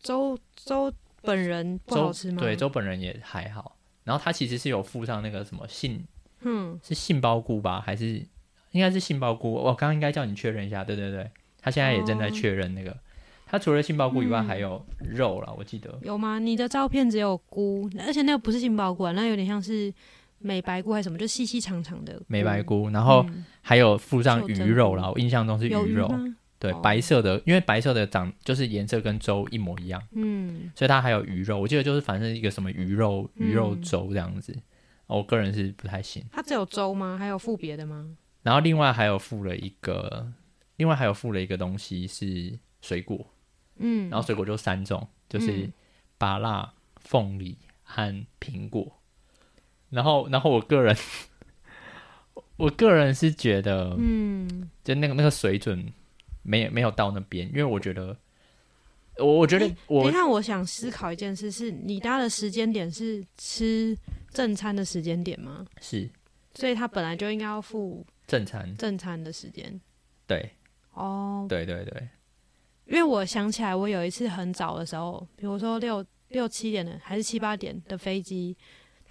[0.01, 2.37] 周周本人不好吃吗？
[2.39, 3.75] 对，周本人也还好。
[4.05, 6.05] 然后他其实是有附上那个什么杏，
[6.39, 7.81] 嗯，是杏鲍菇吧？
[7.81, 8.25] 还是
[8.71, 9.51] 应该是杏鲍菇？
[9.51, 10.85] 我刚刚应该叫你确认一下。
[10.85, 12.97] 对对对，他现在也正在确认那个。
[13.45, 15.53] 他、哦、除了杏鲍菇以外，还有肉了。
[15.57, 16.39] 我记得有吗？
[16.39, 19.93] 你的照片只有菇，而且那个不是杏鲍菇，啊，那有点像是。
[20.41, 23.25] 美白菇还是什么，就细细长长的美白菇，然后
[23.61, 25.09] 还有附上鱼肉啦。
[25.09, 26.11] 我印象中是鱼肉，
[26.59, 31.59] 对，白色的，因为白色的长就是颜色跟粥一模一样，嗯，所以它还有鱼肉。
[31.59, 34.55] 我记得就是反正一个什么鱼肉鱼肉粥这样子，
[35.07, 36.23] 我个人是不太行。
[36.31, 37.17] 它只有粥吗？
[37.17, 38.15] 还有附别的吗？
[38.43, 40.31] 然后另外还有附了一个，
[40.77, 43.25] 另外还有附了一个东西是水果，
[43.77, 45.69] 嗯，然后水果就三种，就是
[46.17, 49.00] 芭乐、凤梨和苹果。
[49.91, 50.95] 然后，然后我个人，
[52.55, 55.85] 我个人是觉得，嗯，就那个那个水准
[56.43, 58.17] 没有没有到那边，因为我觉得，
[59.17, 63.93] 我我觉得我，等一下我想思考一件事，是你搭的时间点是吃
[64.29, 65.65] 正餐的时间点吗？
[65.81, 66.09] 是，
[66.55, 69.77] 所以他本来就应该要付正餐正餐的时间。
[70.25, 70.49] 对，
[70.93, 72.07] 哦，对对对，
[72.85, 78.55] 因为我想起来，我有一次很早的时候，比如说六六七点的还是七八点的飞机。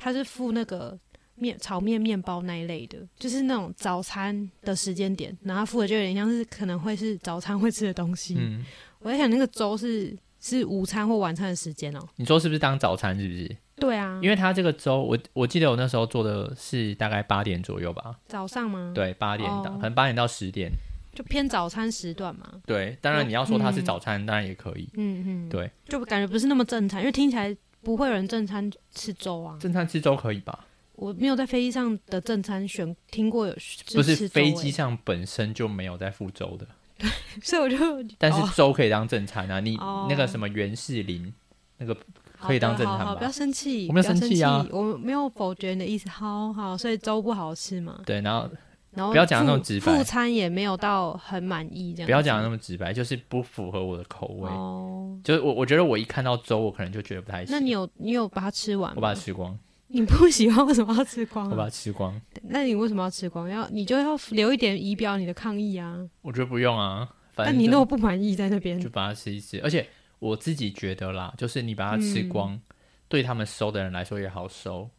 [0.03, 0.99] 他是付那个
[1.35, 8.37] 面炒面面包那一类的，就是那种早餐的时间点，然后付的就有点像是可能会是早餐会吃的东西。
[8.39, 8.65] 嗯，
[9.01, 12.01] 我在想那个粥是是午餐或晚餐的时间哦。
[12.17, 13.15] 你说是不是当早餐？
[13.15, 13.57] 是不是？
[13.77, 18.93] 对啊，因为它这个粥，我我记得我那时候做的是大概八点左右吧，早上吗？
[18.95, 20.71] 对，八点到，哦可能八点到十点。
[21.13, 22.47] 就偏早餐时段嘛。
[22.65, 24.89] 对，当然你要说它是早餐，当然也可以。
[24.95, 29.57] 嗯嗯，对，就感觉不是那么正常，因为听起来不会有人正餐吃粥啊。
[29.61, 30.67] 正餐吃粥可以吧？
[30.95, 33.55] 我没有在飞机上的正餐选听过有，
[33.95, 36.67] 不是飞机上本身就没有在附粥的。
[37.43, 37.77] 所以我就，
[38.19, 41.33] 但是粥可以当正餐啊，你哦那个什么袁世林
[41.79, 41.97] 那个
[42.39, 42.99] 可以当正餐吧？
[42.99, 46.11] 好好好，不要生气，我没有生气啊，我没有否决你的意思。
[46.11, 48.03] 好好，所以粥不好吃嘛？
[48.05, 48.47] 对，然后
[48.93, 52.07] 然后不要讲那么直白，副餐也没有到很满意这样。
[52.07, 54.51] 不要讲那么直白，就是不符合我的口味。
[54.51, 57.53] 哦，就是我我觉得我一看到粥，我可能就觉得不太行。
[57.53, 58.93] 那你有你有把它吃完？
[58.97, 59.57] 我把它吃光。
[59.93, 61.51] 你不喜欢为什么要吃光啊？
[61.51, 62.21] 我把它吃光。
[62.43, 63.49] 那你为什么要吃光？
[63.49, 65.99] 要你就要留一点仪表你的抗议啊。
[66.23, 67.09] 我觉得不用啊。
[67.35, 69.61] 但你那么不满意在那边，就把它吃一吃。
[69.63, 69.87] 而且
[70.19, 72.61] 我自己觉得啦，就是你把它吃光，嗯、
[73.09, 74.91] 对他们收的人来说也好收。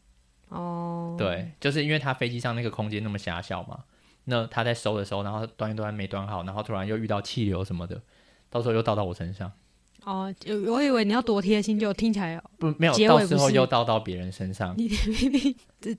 [0.51, 3.79] 哦，对，就是因为他飞机上那个空间那么狭小嘛，
[4.25, 8.01] 那他在收的时候，然后端一端没端好，然后突然又遇到气流什么的，
[8.49, 9.51] 到时候又倒到我身上。
[10.03, 10.33] 哦，
[10.67, 14.73] 我以为你要多贴心，就听起来不没有，到时候又倒到别人身上。
[14.75, 14.89] 你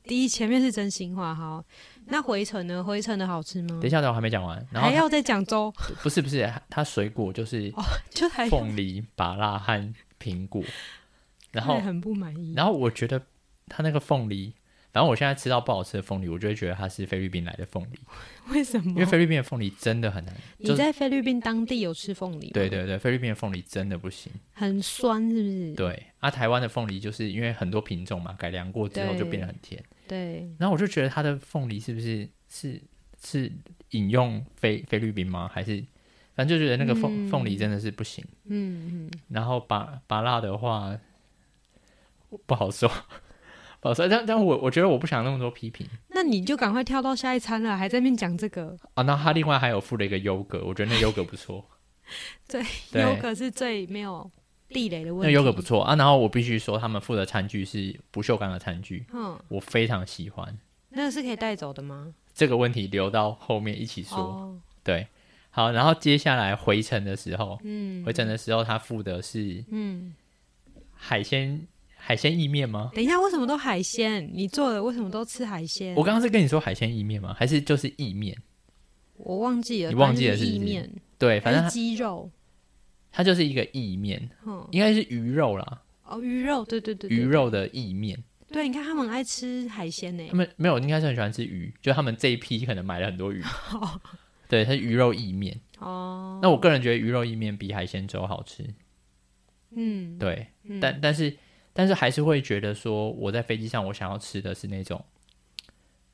[0.03, 1.65] 第一前面是真心话，哈，
[2.07, 2.83] 那回程呢？
[2.83, 3.69] 回程的好吃吗？
[3.81, 5.73] 等一下，等我还没讲完，然后还要再讲粥？
[6.03, 10.63] 不是不是，它水果就是哦，就凤梨、芭乐和苹果，
[11.53, 12.55] 然后很不满意。
[12.57, 13.23] 然后我觉得
[13.75, 14.53] 它那个凤梨。
[14.93, 17.99] 然后我现在吃到不好吃的凤梨，我就会觉得它是菲律宾来的凤梨。
[18.53, 18.91] 为什么？
[18.91, 20.37] 因为菲律宾的凤梨真的很难。
[20.59, 22.51] 你在菲律宾当地有吃凤梨吗？
[22.53, 25.73] 对对对，菲律宾的凤梨真的不行，很酸，是不是？
[25.73, 26.09] 对。
[26.19, 29.83] 啊，台湾的凤梨就是因为很多品种嘛，改良过之后就变得很甜。
[30.07, 30.41] 对。
[30.59, 32.79] 然后我就觉得它的凤梨是不是是
[33.25, 33.51] 是
[33.93, 35.51] 引用菲菲律宾吗？
[35.51, 35.83] 还是
[36.35, 38.23] 反正就觉得那个凤、嗯、凤梨真的是不行。
[38.45, 39.11] 嗯嗯。
[39.29, 40.99] 然后拔拔辣的话
[42.45, 42.93] 不好说。
[43.83, 45.87] 哦，所以这样这样，我我觉得我不想那么多批评。
[46.11, 49.03] 那你就赶快跳到下一餐了，还在那边讲这个啊？
[49.03, 51.65] 那他另外还有附了一个优格，我觉得那优格不错。
[52.47, 54.31] 对，优格是最没有
[54.69, 55.27] 地雷的问题。
[55.27, 60.57] 那优格不错啊，然后我必须说，他们附的餐具是不锈钢的餐具，嗯，我非常喜欢。
[60.91, 62.15] 那个是可以带走的吗？
[62.33, 64.17] 这个问题留到后面一起说。
[64.19, 65.09] 哦、对，
[65.51, 70.15] 好，然后接下来回程的时候，嗯，回程的时候他附的是嗯
[70.95, 71.67] 海鲜。
[72.05, 72.91] 海鲜意面吗？
[72.93, 74.29] 等一下，为什么都海鲜？
[74.35, 75.95] 你做的为什么都吃海鲜？
[75.95, 77.33] 我刚刚是跟你说海鲜意面吗？
[77.39, 78.37] 还是就是意面？
[79.15, 80.91] 我忘记了，你忘记了是意面？
[81.17, 82.29] 对，反正鸡肉，
[83.13, 85.83] 它就是一个意面，嗯，应该是鱼肉啦。
[86.05, 88.21] 哦，鱼肉，对对对，鱼肉的意面。
[88.51, 90.27] 对，你看他们爱吃海鲜呢。
[90.29, 93.41] 他们没有，应该是很喜欢吃鱼，就他们这一批可能买了很多鱼。
[94.51, 95.61] 对，它是鱼肉意面。
[95.79, 98.67] 哦，那我个人觉得鱼肉意面比海鲜粥好吃。
[99.77, 100.49] 嗯，对，
[100.81, 101.37] 但但是。
[101.73, 105.03] 但是还是会觉得说，我在飞机上我想要吃的是那种，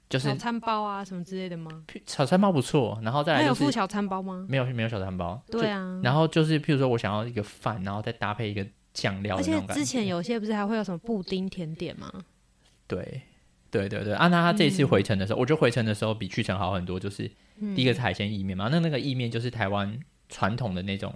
[0.09, 1.85] 就是小餐包啊什么之类的吗？
[2.07, 4.47] 小餐包不错，然后再来就是有附小餐包吗？
[4.49, 5.43] 没有，没有小餐包。
[5.51, 9.37] 对啊，然后就是譬如说我想要一个饭，然后再搭配一个酱料。
[9.37, 12.11] 而且之前有些不是还会有什么布丁甜点吗？
[12.87, 13.23] 对，
[13.71, 14.15] 对对对。
[14.15, 17.01] 啊，那他这一次回程的时候，嗯、我觉得回程的时候比去程好很多。
[17.01, 17.29] 就是
[17.75, 21.13] 第一个是海鲜意面嘛，嗯、那那个意面就是台湾传统的那种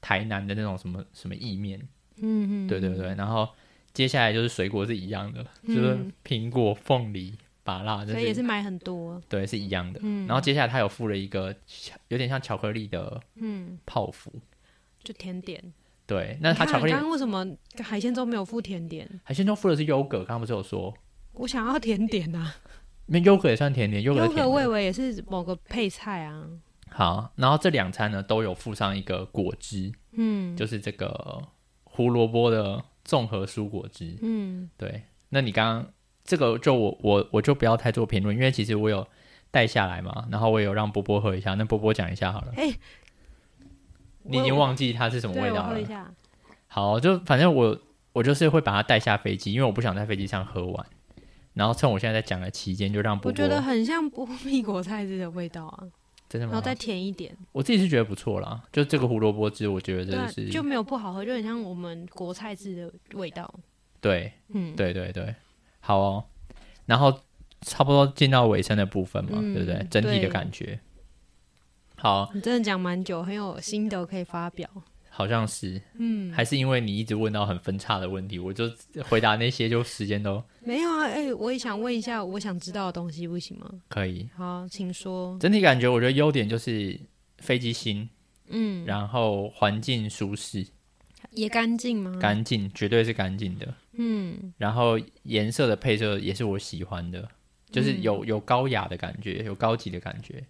[0.00, 1.80] 台南的那种什么什么意面。
[2.20, 3.48] 嗯嗯，对对对，然后。
[3.94, 9.20] 接下来就是水果是一样的，嗯、就是苹果、凤梨、芭乐，所以也是买很多。
[9.28, 9.98] 对，是一样的。
[10.04, 11.52] 嗯、然后接下来他有附了一个
[12.08, 14.40] 有点像巧克力的嗯泡芙，嗯、
[15.02, 15.72] 就甜点。
[16.06, 16.92] 对，那他巧克力。
[16.92, 17.44] 刚刚为什么
[17.82, 19.08] 海鲜粥没有附甜点？
[19.24, 20.94] 海鲜粥附的是优格，刚刚不是有说？
[21.32, 22.54] 我想要甜点啊。
[23.06, 26.46] 那优格也算甜点，优格优格我以为也是某个配菜啊。
[26.90, 31.42] 好，然后这两餐呢都有附上一个果汁，嗯，就是这个
[31.82, 32.84] 胡萝卜的。
[33.08, 35.02] 综合蔬果汁，嗯，对。
[35.30, 35.90] 那你刚刚
[36.24, 39.08] 这个就我我我就不要太做评论，因为其实我有
[39.50, 41.54] 带下来嘛，然后我有让波波喝一下。
[41.54, 42.52] 那波波讲一下好了。
[42.54, 42.70] 哎，
[44.24, 46.14] 你已经忘记它是什么味道了。
[46.66, 47.80] 好，就反正我
[48.12, 50.86] 我就是会把它带下飞机，因为我不想在飞机上喝完。
[51.54, 53.42] 然后趁我现在在讲的期间，就让波波。
[53.42, 55.88] 我觉得很像波蜜果菜汁的味道啊。
[56.28, 56.52] 真的吗？
[56.52, 58.62] 然后再甜一点，我自己是觉得不错啦。
[58.70, 63.52] 就这个胡萝卜汁，我觉得真的是就没有不好喝，就很像我们国菜汁的味道。
[64.00, 65.34] 对，嗯，对对对，
[65.80, 66.24] 好哦。
[66.86, 67.20] 然后
[67.62, 69.86] 差不多进到尾声的部分嘛，嗯、对不对？
[69.90, 70.78] 整体的感觉。
[71.96, 74.68] 好，你真的讲蛮久，很有心得可以发表。
[75.18, 78.70] 好像是，嗯，还是因为你一直问到很分叉的问题，我就
[79.08, 81.06] 回答那些，就时间都没有啊。
[81.06, 83.68] 哎、欸，我也想问一下，我想知道的东西，不行吗？
[83.88, 85.36] 可以，好，请说。
[85.40, 86.96] 整体感觉，我觉得优点就是
[87.38, 88.08] 飞机新，
[88.46, 90.64] 嗯，然后环境舒适，
[91.32, 92.16] 也干净吗？
[92.20, 93.74] 干净，绝对是干净的。
[93.94, 97.28] 嗯，然后颜色的配色也是我喜欢的，
[97.72, 100.44] 就是有有高雅的感觉，有高级的感觉。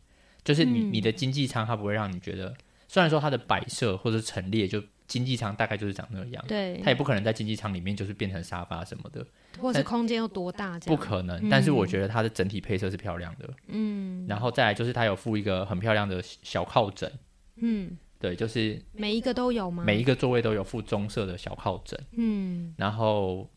[0.44, 2.54] 就是你你的经济舱，它不会让你觉得，
[2.88, 4.82] 虽然说它的摆设或者陈列就。
[5.08, 9.26] 经济舱大概就是长那样，对，它也不可能在经济舱里面就是变成沙发什么的，
[9.58, 11.42] 或是空间有多大这样，不可能。
[11.42, 17.10] 嗯、但是我觉得它的整体配色是漂亮的，嗯，然后再来就是它有附一个很漂亮的小靠枕，
[17.56, 19.82] 嗯，对，就是每一个都有吗？
[19.82, 23.48] 每一个座位都有附棕色的小靠枕，嗯，然后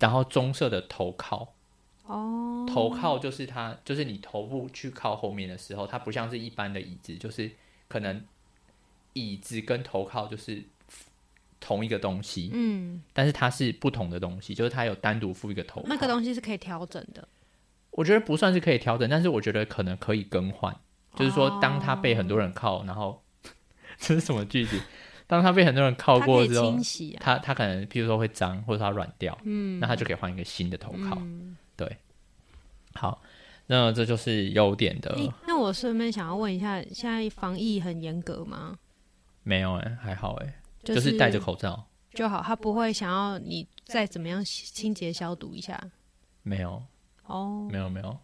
[0.00, 1.54] 然后棕色的头靠，
[2.06, 7.48] 哦，头靠就是它，就是你头部去靠后面的时候，它不像是一般的椅子，就是
[7.88, 8.22] 可能。
[9.14, 10.62] 椅子跟头靠就是
[11.58, 15.82] 同一个东西，嗯，但是它是不同的东西，就是它有单独附一个头。
[15.88, 17.26] 那个东西是可以调整的。
[17.90, 20.76] 我觉得不算是可以调整，但是我觉得可能可以更换。
[21.16, 23.20] 就是说，当他被很多人靠，然后
[23.98, 24.80] 这是什么句子？
[25.26, 26.76] 当他被很多人靠过之后，
[27.18, 31.20] 他他可能譬如说会脏，或者他软掉，嗯，那他就可以换一个新的头靠。
[31.74, 31.96] 对，
[32.94, 33.20] 好，
[33.68, 35.16] 那这就是优点的。
[35.46, 38.76] 那我顺便想要问一下，现在防疫很严格吗？
[39.44, 45.80] 没有哎、欸，还好哎、欸，就是、就是戴着口罩就好，他不会想要你再怎么样清洁消毒一下。
[46.42, 46.82] 没有
[47.26, 48.18] 哦，没有没有，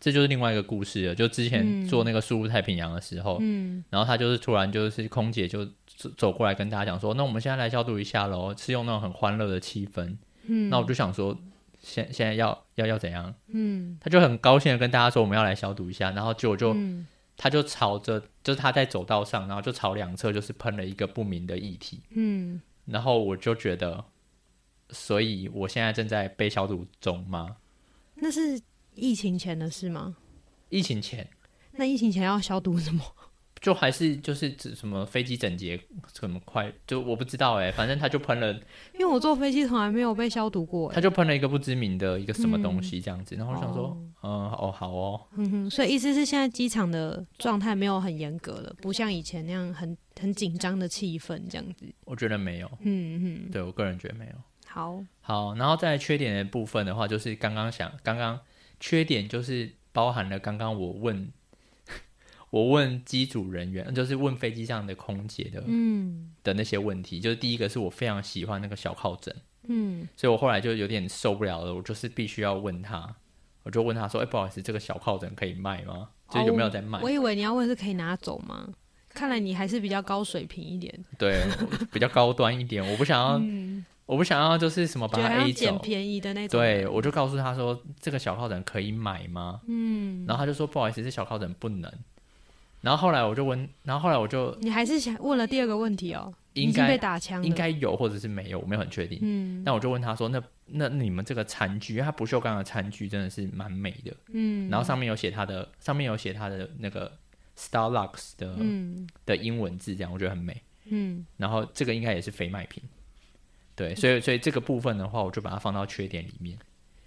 [0.00, 1.14] 这就是另外一个故事了。
[1.14, 10.16] 就之前做那个输入太平洋的时候，嗯，然后他就是突然就是空姐就走走过来跟大家讲说，那我们现在来消毒一下喽，是用那种很欢乐的气氛。
[10.46, 11.36] 嗯，那我就想说，
[11.84, 13.32] 现现在要要要怎样？
[13.46, 16.74] 嗯，他就很高兴的跟大家说，我们要来消毒一下，然后结果就。
[16.74, 22.00] 嗯他就朝着，就是他在走道上，然后就朝两侧，就是喷了一个不明的液体。
[22.10, 24.04] 嗯，然后我就觉得，
[24.90, 27.56] 所以我现在正在被消毒中吗？
[28.14, 28.62] 那是
[28.94, 30.14] 疫情前的事吗？
[30.68, 31.28] 疫情前？
[31.72, 33.04] 那疫情前要消毒什么？
[33.64, 35.80] 就还是就是指什么飞机整洁
[36.12, 38.52] 什么快，就我不知道哎、欸，反正他就喷了，
[38.92, 54.32] 因为我坐飞机从来没有被消毒过、欸，他就喷了一个不知名的一个什么东西这样子，嗯、然后我想说，嗯，哦，哦好哦，嗯哼，所以意思是现在机场的状态没有很严格了，不像以前那样很很紧张的气氛这样子，我觉得没有，嗯嗯，对我个人觉得没有，
[54.66, 58.38] 好，好，然后在缺点的部分的话，就是刚刚想，刚刚
[58.78, 61.32] 缺点就是包含了刚刚我问。
[62.54, 69.34] 我问机组人员，就是问飞机上的空姐的，嗯，的那些问题，就是第一个是我非常喜欢那个小靠枕，
[69.66, 73.12] 嗯，所以我后来就有点受不了了，我就是必须要问他，
[73.64, 76.10] 我就问他说，哎、欸，不好意思，这个小靠枕可以卖吗？
[76.30, 77.00] 就有没有在卖？
[77.00, 78.68] 哦，我以为你要问是可以拿走吗？
[79.08, 81.42] 看来你还是比较高水平一点，对，
[81.92, 89.60] 比较高端一点，我不想要，嗯、我不想要就是什么把它 A 走，便宜的那种，对，我就告诉他说，这个小靠枕可以买吗？
[89.66, 91.92] 嗯，然后他就说，不好意思，这小靠枕不能。
[92.84, 99.18] 然后后来我就问，然后后来我就，你还是想问了第二个问题哦，应该被打枪，应该有或者是没有，我没有很确定。
[99.22, 107.10] 嗯，那我就问他说，那那你们这个餐具，因为它不锈钢的餐具真的是蛮美的，嗯，然后上面有写它的，上面有写它的那个
[107.56, 112.82] Starlux 的、嗯、的英文字，这样我觉得很美，嗯，然后这个应该也是非卖品，
[113.74, 116.58] 对，所以所以这个部分的话，我就把它放到缺点里面。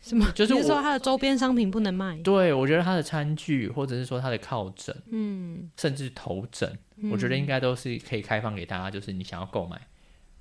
[0.08, 0.26] 什么？
[0.34, 2.18] 就是，是说它的周边商品不能卖？
[2.24, 8.90] 对，我觉得它的餐具，或者是说它的靠枕，嗯，甚至头枕，嗯，我觉得应该都是可以开放给大家。
[8.90, 9.80] 就是你想要购买，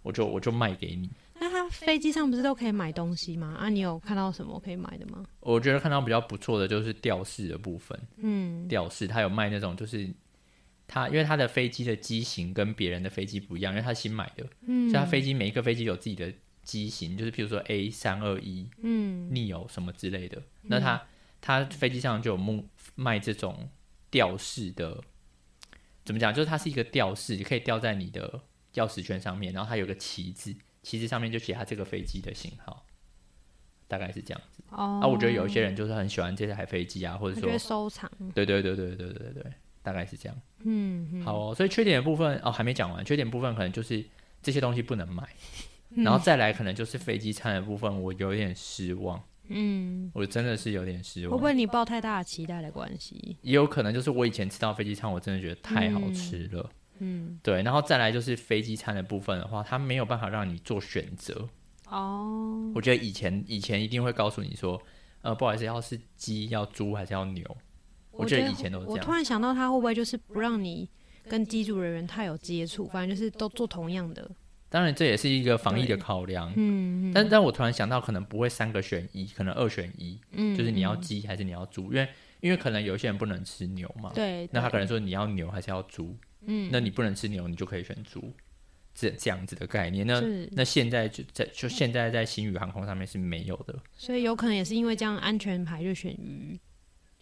[0.03, 1.11] 我就我就卖给你。
[1.39, 3.57] 那它飞机上不是都可以买东西吗？
[3.59, 5.25] 啊，你有看到什么可以买的吗？
[5.41, 10.09] 我觉得看到比较不错的就是吊饰的部分，嗯，吊饰它有卖那种，就是
[10.87, 16.33] 它因为它的飞机的机型跟别人的飞机不一样，因为它新买的，嗯，所以它飞机每一个飞机有自己的。
[16.67, 20.43] 机型，就是譬如说 A 三二一，嗯，逆游什么之类的。
[20.63, 21.07] 那它
[21.41, 22.65] 它飞机上就有
[22.97, 23.71] 卖这种
[24.11, 25.03] 吊饰的，
[26.05, 26.35] 怎么讲？
[26.35, 28.43] 就是它是一个吊饰，可以吊在你的
[28.75, 32.85] 钥匙圈上面，然后它有个旗子，旗子上面就写它这个飞机的型号，
[33.89, 34.63] 大概是这样子。
[34.71, 38.11] 哦，啊，我觉得有一些人就是很喜欢这台飞机啊，或者说收藏。
[38.35, 39.53] 对对对对对对对对。
[39.83, 41.55] 大概是这样，嗯，嗯好哦。
[41.55, 43.05] 所以缺点的部分哦，还没讲完。
[43.05, 44.05] 缺点部分可能就是
[44.43, 45.23] 这些东西不能买，
[45.95, 49.23] 然后再来，可能就是飞机餐的部分，我有点失望。
[49.49, 51.31] 嗯，我真的是有点失望。
[51.31, 53.37] 会不会你抱太大的期待的关系？
[53.43, 56.69] 也有可能就是我以前吃到飞机餐，我真的觉得太好吃了。
[56.99, 57.63] 嗯，对。
[57.63, 61.49] 然后再来就是飞机餐的部分的话，它没有办法让你做选择。
[61.89, 62.73] 哦。
[62.75, 64.83] 我觉得以前以前一定会告诉你说，
[65.23, 67.57] 呃，不好意思，要是鸡要猪还是要牛？
[68.11, 68.99] 我觉得以前都是这样。
[68.99, 70.89] 我突然想到，他会不会就是不让你
[71.29, 72.87] 跟机组人员太有接触？
[72.89, 74.29] 反正就是都做同样的。
[74.69, 76.53] 当然，这也是一个防疫的考量。
[76.57, 80.21] 嗯，但但我突然想到，可能不会三个选一，可能二选一。
[80.33, 81.93] 嗯，就是你要鸡还是你要猪？
[81.93, 82.09] 因为
[82.41, 84.11] 因为可能有些人不能吃牛嘛。
[84.15, 84.49] 对。
[84.53, 86.17] 那他可能说你要牛还是要猪？
[86.47, 86.69] 嗯。
[86.73, 88.33] 那你不能吃牛，你就可以选猪。
[88.99, 90.07] 这这样子的概念。
[90.07, 96.59] 那那现在就在就现在在新宇航空上面是没有的，所以有可能也是因为这样安全牌就选鱼，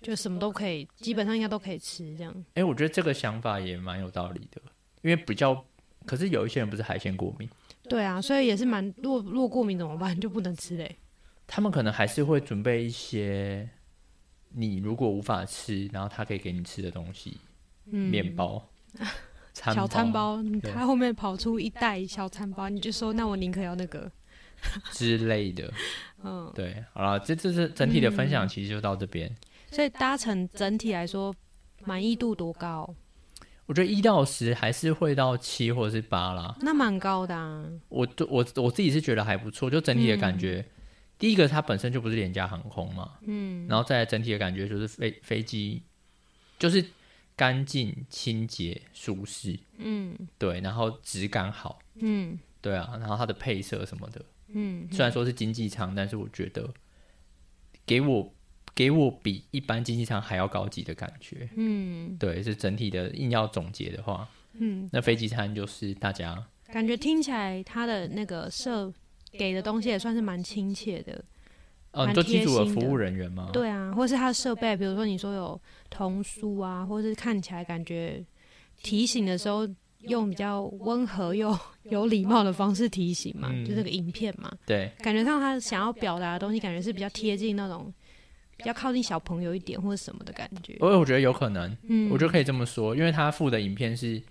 [0.01, 2.32] 就什么都可以，基本上应该都可以吃这样。
[2.51, 4.62] 哎、欸，我觉得这个想法也蛮有道理的，
[5.03, 5.66] 因为比较，
[6.07, 7.48] 可是有一些人不是海鲜过敏，
[7.88, 10.18] 对啊，所以也是蛮，如果如果过敏怎么办？
[10.18, 10.96] 就不能吃嘞。
[11.46, 13.68] 他们可能还是会准备一些，
[14.50, 17.38] 你如果无法吃，然后他可以给你吃的东西，
[17.86, 18.70] 嗯，面包。
[19.52, 24.11] 餐小餐包，他后面跑出一袋小餐包，你就说那我宁可要那个
[24.90, 25.72] 之类的。
[26.24, 29.32] 嗯，对，好了，这这是整体的分享，其实就到这边。
[29.70, 31.32] 所以搭乘整体来说
[31.84, 32.92] 满意度多高？
[33.66, 36.56] 我觉得一到十还是会到七或者是八啦。
[36.60, 37.64] 那蛮高的啊。
[37.88, 40.64] 我我我自己是觉得还不错，就整体的感觉。
[41.18, 45.82] 第一个，它本身就不是廉价航空嘛，嗯，然后再来整体的感觉就是飞飞机
[46.58, 46.84] 就是。
[47.36, 56.72] 干净、清洁、舒适，嗯，对，然后质感好，嗯，对啊，然后它的配色什么的，嗯，虽然说是经济舱，但是我觉得
[57.84, 58.32] 给我
[58.75, 68.93] 给我比一般经济舱还要高级的感觉，嗯，对，是整体的硬要总结的话，嗯，那飞机餐就是大家感觉听起来他的那个设
[69.33, 71.25] 给的东西也算是蛮亲切的。
[71.93, 73.51] 哦，你做机组的服务人员吗？
[73.53, 78.20] 对啊，或是他的设备，比如说你说有童书啊，或是看起来感觉
[78.83, 79.68] 提醒的时候
[80.01, 81.57] 用比较温和又
[81.91, 84.53] 有礼貌的方式提醒嘛，嗯、就这个影片嘛。
[84.66, 87.95] 对，感觉上他想要表达的东西，感觉是比较贴近那种
[88.57, 90.76] 比较靠近小朋友一点或者什么的感觉。
[90.80, 94.22] 我我觉得有可能，嗯，我觉得可以这么说，因为他附的影片是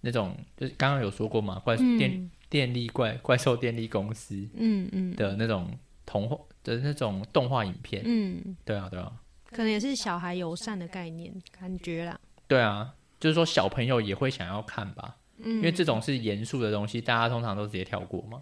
[0.00, 5.70] 那种，就是刚刚有说过嘛，怪电、嗯、电力怪怪兽电力公司，嗯嗯的那种
[6.06, 6.38] 童话。
[6.64, 9.10] 的那种动画影片，嗯，对啊，对啊，
[9.52, 12.18] 可能也是小孩友善的概念感觉啦。
[12.46, 18.38] 对啊，就是说小朋友也会想要看吧，嗯，因为这种是严肃的东西，大家通常都直接跳过嘛。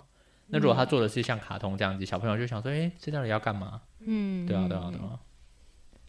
[0.48, 3.80] 那如果他做的是像卡通这样子，小朋友就想说，哎，这到底要干嘛？
[4.06, 5.20] 嗯，对啊，对啊，对啊，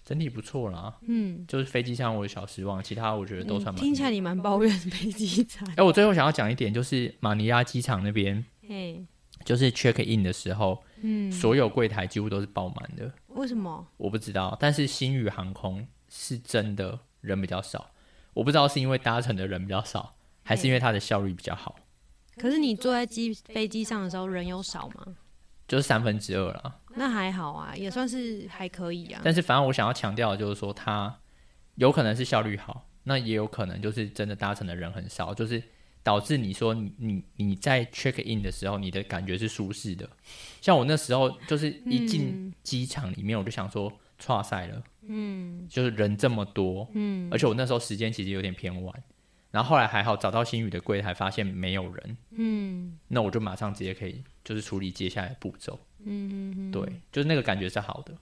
[0.05, 0.95] 整体不错啦。
[1.01, 3.83] 嗯，就是飞机上我有小失望，其他我觉得都算蛮。
[3.83, 5.67] 听起来你蛮抱怨飞机餐。
[5.75, 9.03] 哎，我最后想要讲一点，就是马尼拉机场那边，嘿，
[9.43, 10.81] 就是 check in 的时候。
[11.01, 13.11] 嗯，所有柜台几乎都是爆满的。
[13.27, 13.85] 为什么？
[13.97, 14.57] 我不知道。
[14.59, 17.91] 但是星宇航空是真的人比较少，
[18.33, 21.75] 我不知道是因为搭乘的人比较少，还是因为它的效率比较好。
[22.37, 25.05] 可是你坐在机飞机上的时候人有少吗？
[25.67, 26.79] 就是三分之二啦。
[26.97, 29.21] 那还好啊，也算是还可以啊。
[29.23, 31.19] 但是反正我想要强调的就是说，它
[31.75, 35.61] 有可能是效率好，那也有可能就是真的搭乘的人很少，就是。
[36.03, 40.09] 导致你说你你你在 check in 的时候，你的感觉是舒适的。
[40.61, 49.03] 像我那时候，就是一进机场里面，我就想说，剉赛了，嗯，就是人这么多，嗯，而且我那时候时间其实有点偏晚，
[49.51, 55.77] 然后后来还好找到新宇的柜台，发现没有人，嗯，那我就马上直接可以就是处理接下来的步骤，
[56.07, 58.13] 嗯嗯，对，就是那个感觉是好的，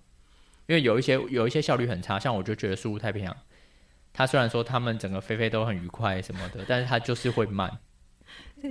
[0.68, 3.36] 因为有一些有一些效率很差，像我就觉得速度太平洋。
[4.14, 7.72] 他虽然说他们整个飞飞都很愉快什么的， 但是他就是会慢。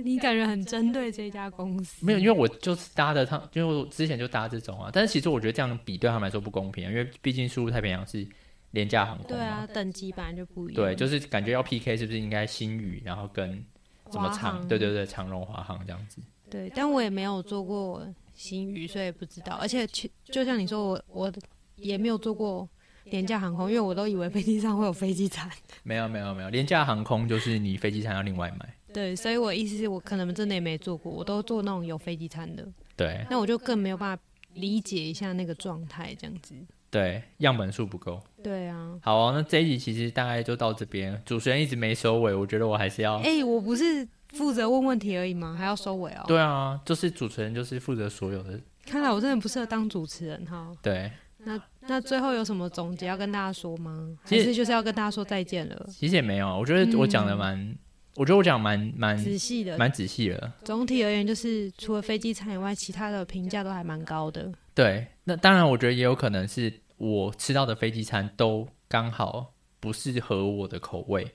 [0.03, 2.05] 你感觉很针对这家公司？
[2.05, 4.89] 没有，因为我就是搭的他，因为我之前就搭这种啊。
[4.91, 8.27] 但是其实我觉得这样比对他们来说不公平啊，因为毕竟输入太平洋是
[8.71, 9.27] 廉价航空。
[9.27, 10.83] 对啊，等级本来就不一样。
[10.83, 13.63] 对，就是感觉要 PK 是不是应该新宇，然后跟
[14.11, 14.67] 什么长？
[14.67, 16.21] 对对对，长荣华航这样子。
[16.49, 18.05] 对，但我也没有坐过
[18.35, 19.55] 星宇，所以不知道。
[19.55, 19.87] 而且，
[20.25, 21.33] 就像你说，我我
[21.77, 22.69] 也没有坐过。
[23.11, 25.47] 廉价航空，因为我都以为飞机上会有飞机餐。
[25.83, 28.75] 没有没有没有，廉价航空就是你飞机餐要另外买。
[28.91, 32.67] 对，所以我意思是我可能真的也没坐过，我都坐那种有飞机餐的。
[32.97, 34.23] 对，那我就更没有办法
[34.55, 36.55] 理解一下那个状态，这样子。
[36.89, 38.19] 对，样本数不够。
[38.41, 38.97] 对啊。
[39.03, 43.17] 好啊，那这一集其实大概就到这边，主持人一直没收尾，我觉得我还是要。
[43.17, 45.55] 哎、欸，我不是负责问问题而已吗？
[45.57, 46.23] 还要收尾哦。
[46.27, 48.59] 对啊，就是主持人就是负责所有的。
[48.85, 50.71] 看来我真的不适合当主持人哈。
[50.81, 51.11] 对。
[51.47, 54.17] 那那最后有什么总结要跟大家说吗？
[54.25, 55.85] 其实就是要跟大家说再见了。
[55.91, 57.77] 其实也没有，我觉得我讲的蛮，嗯、
[58.15, 60.51] 我觉得我讲蛮蛮仔细的，蛮仔细的。
[60.63, 64.51] 总体而言，就是除了飞机餐以外，其他的评价都还蛮高的。
[64.73, 69.53] 对，那当然，我觉得也有可能是我吃到的飞机餐都刚好
[69.85, 71.31] 不适合我的口味。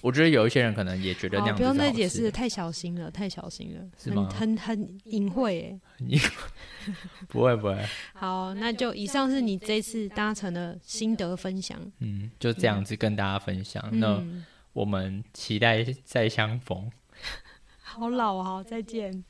[0.00, 1.62] 我觉得有一些人可能也觉得那样子。
[1.62, 4.26] 不用再解释，太小心了，太小心了，是吗？
[4.34, 6.20] 很很隐晦诶。
[7.28, 7.78] 不会不会。
[8.14, 11.78] 好，那就以上是你这次搭乘的心得分享。
[11.98, 13.86] 嗯，就这样子跟大家分享。
[13.92, 14.24] 嗯、那
[14.72, 16.90] 我们期待再相逢。
[17.82, 19.22] 好老啊，再见。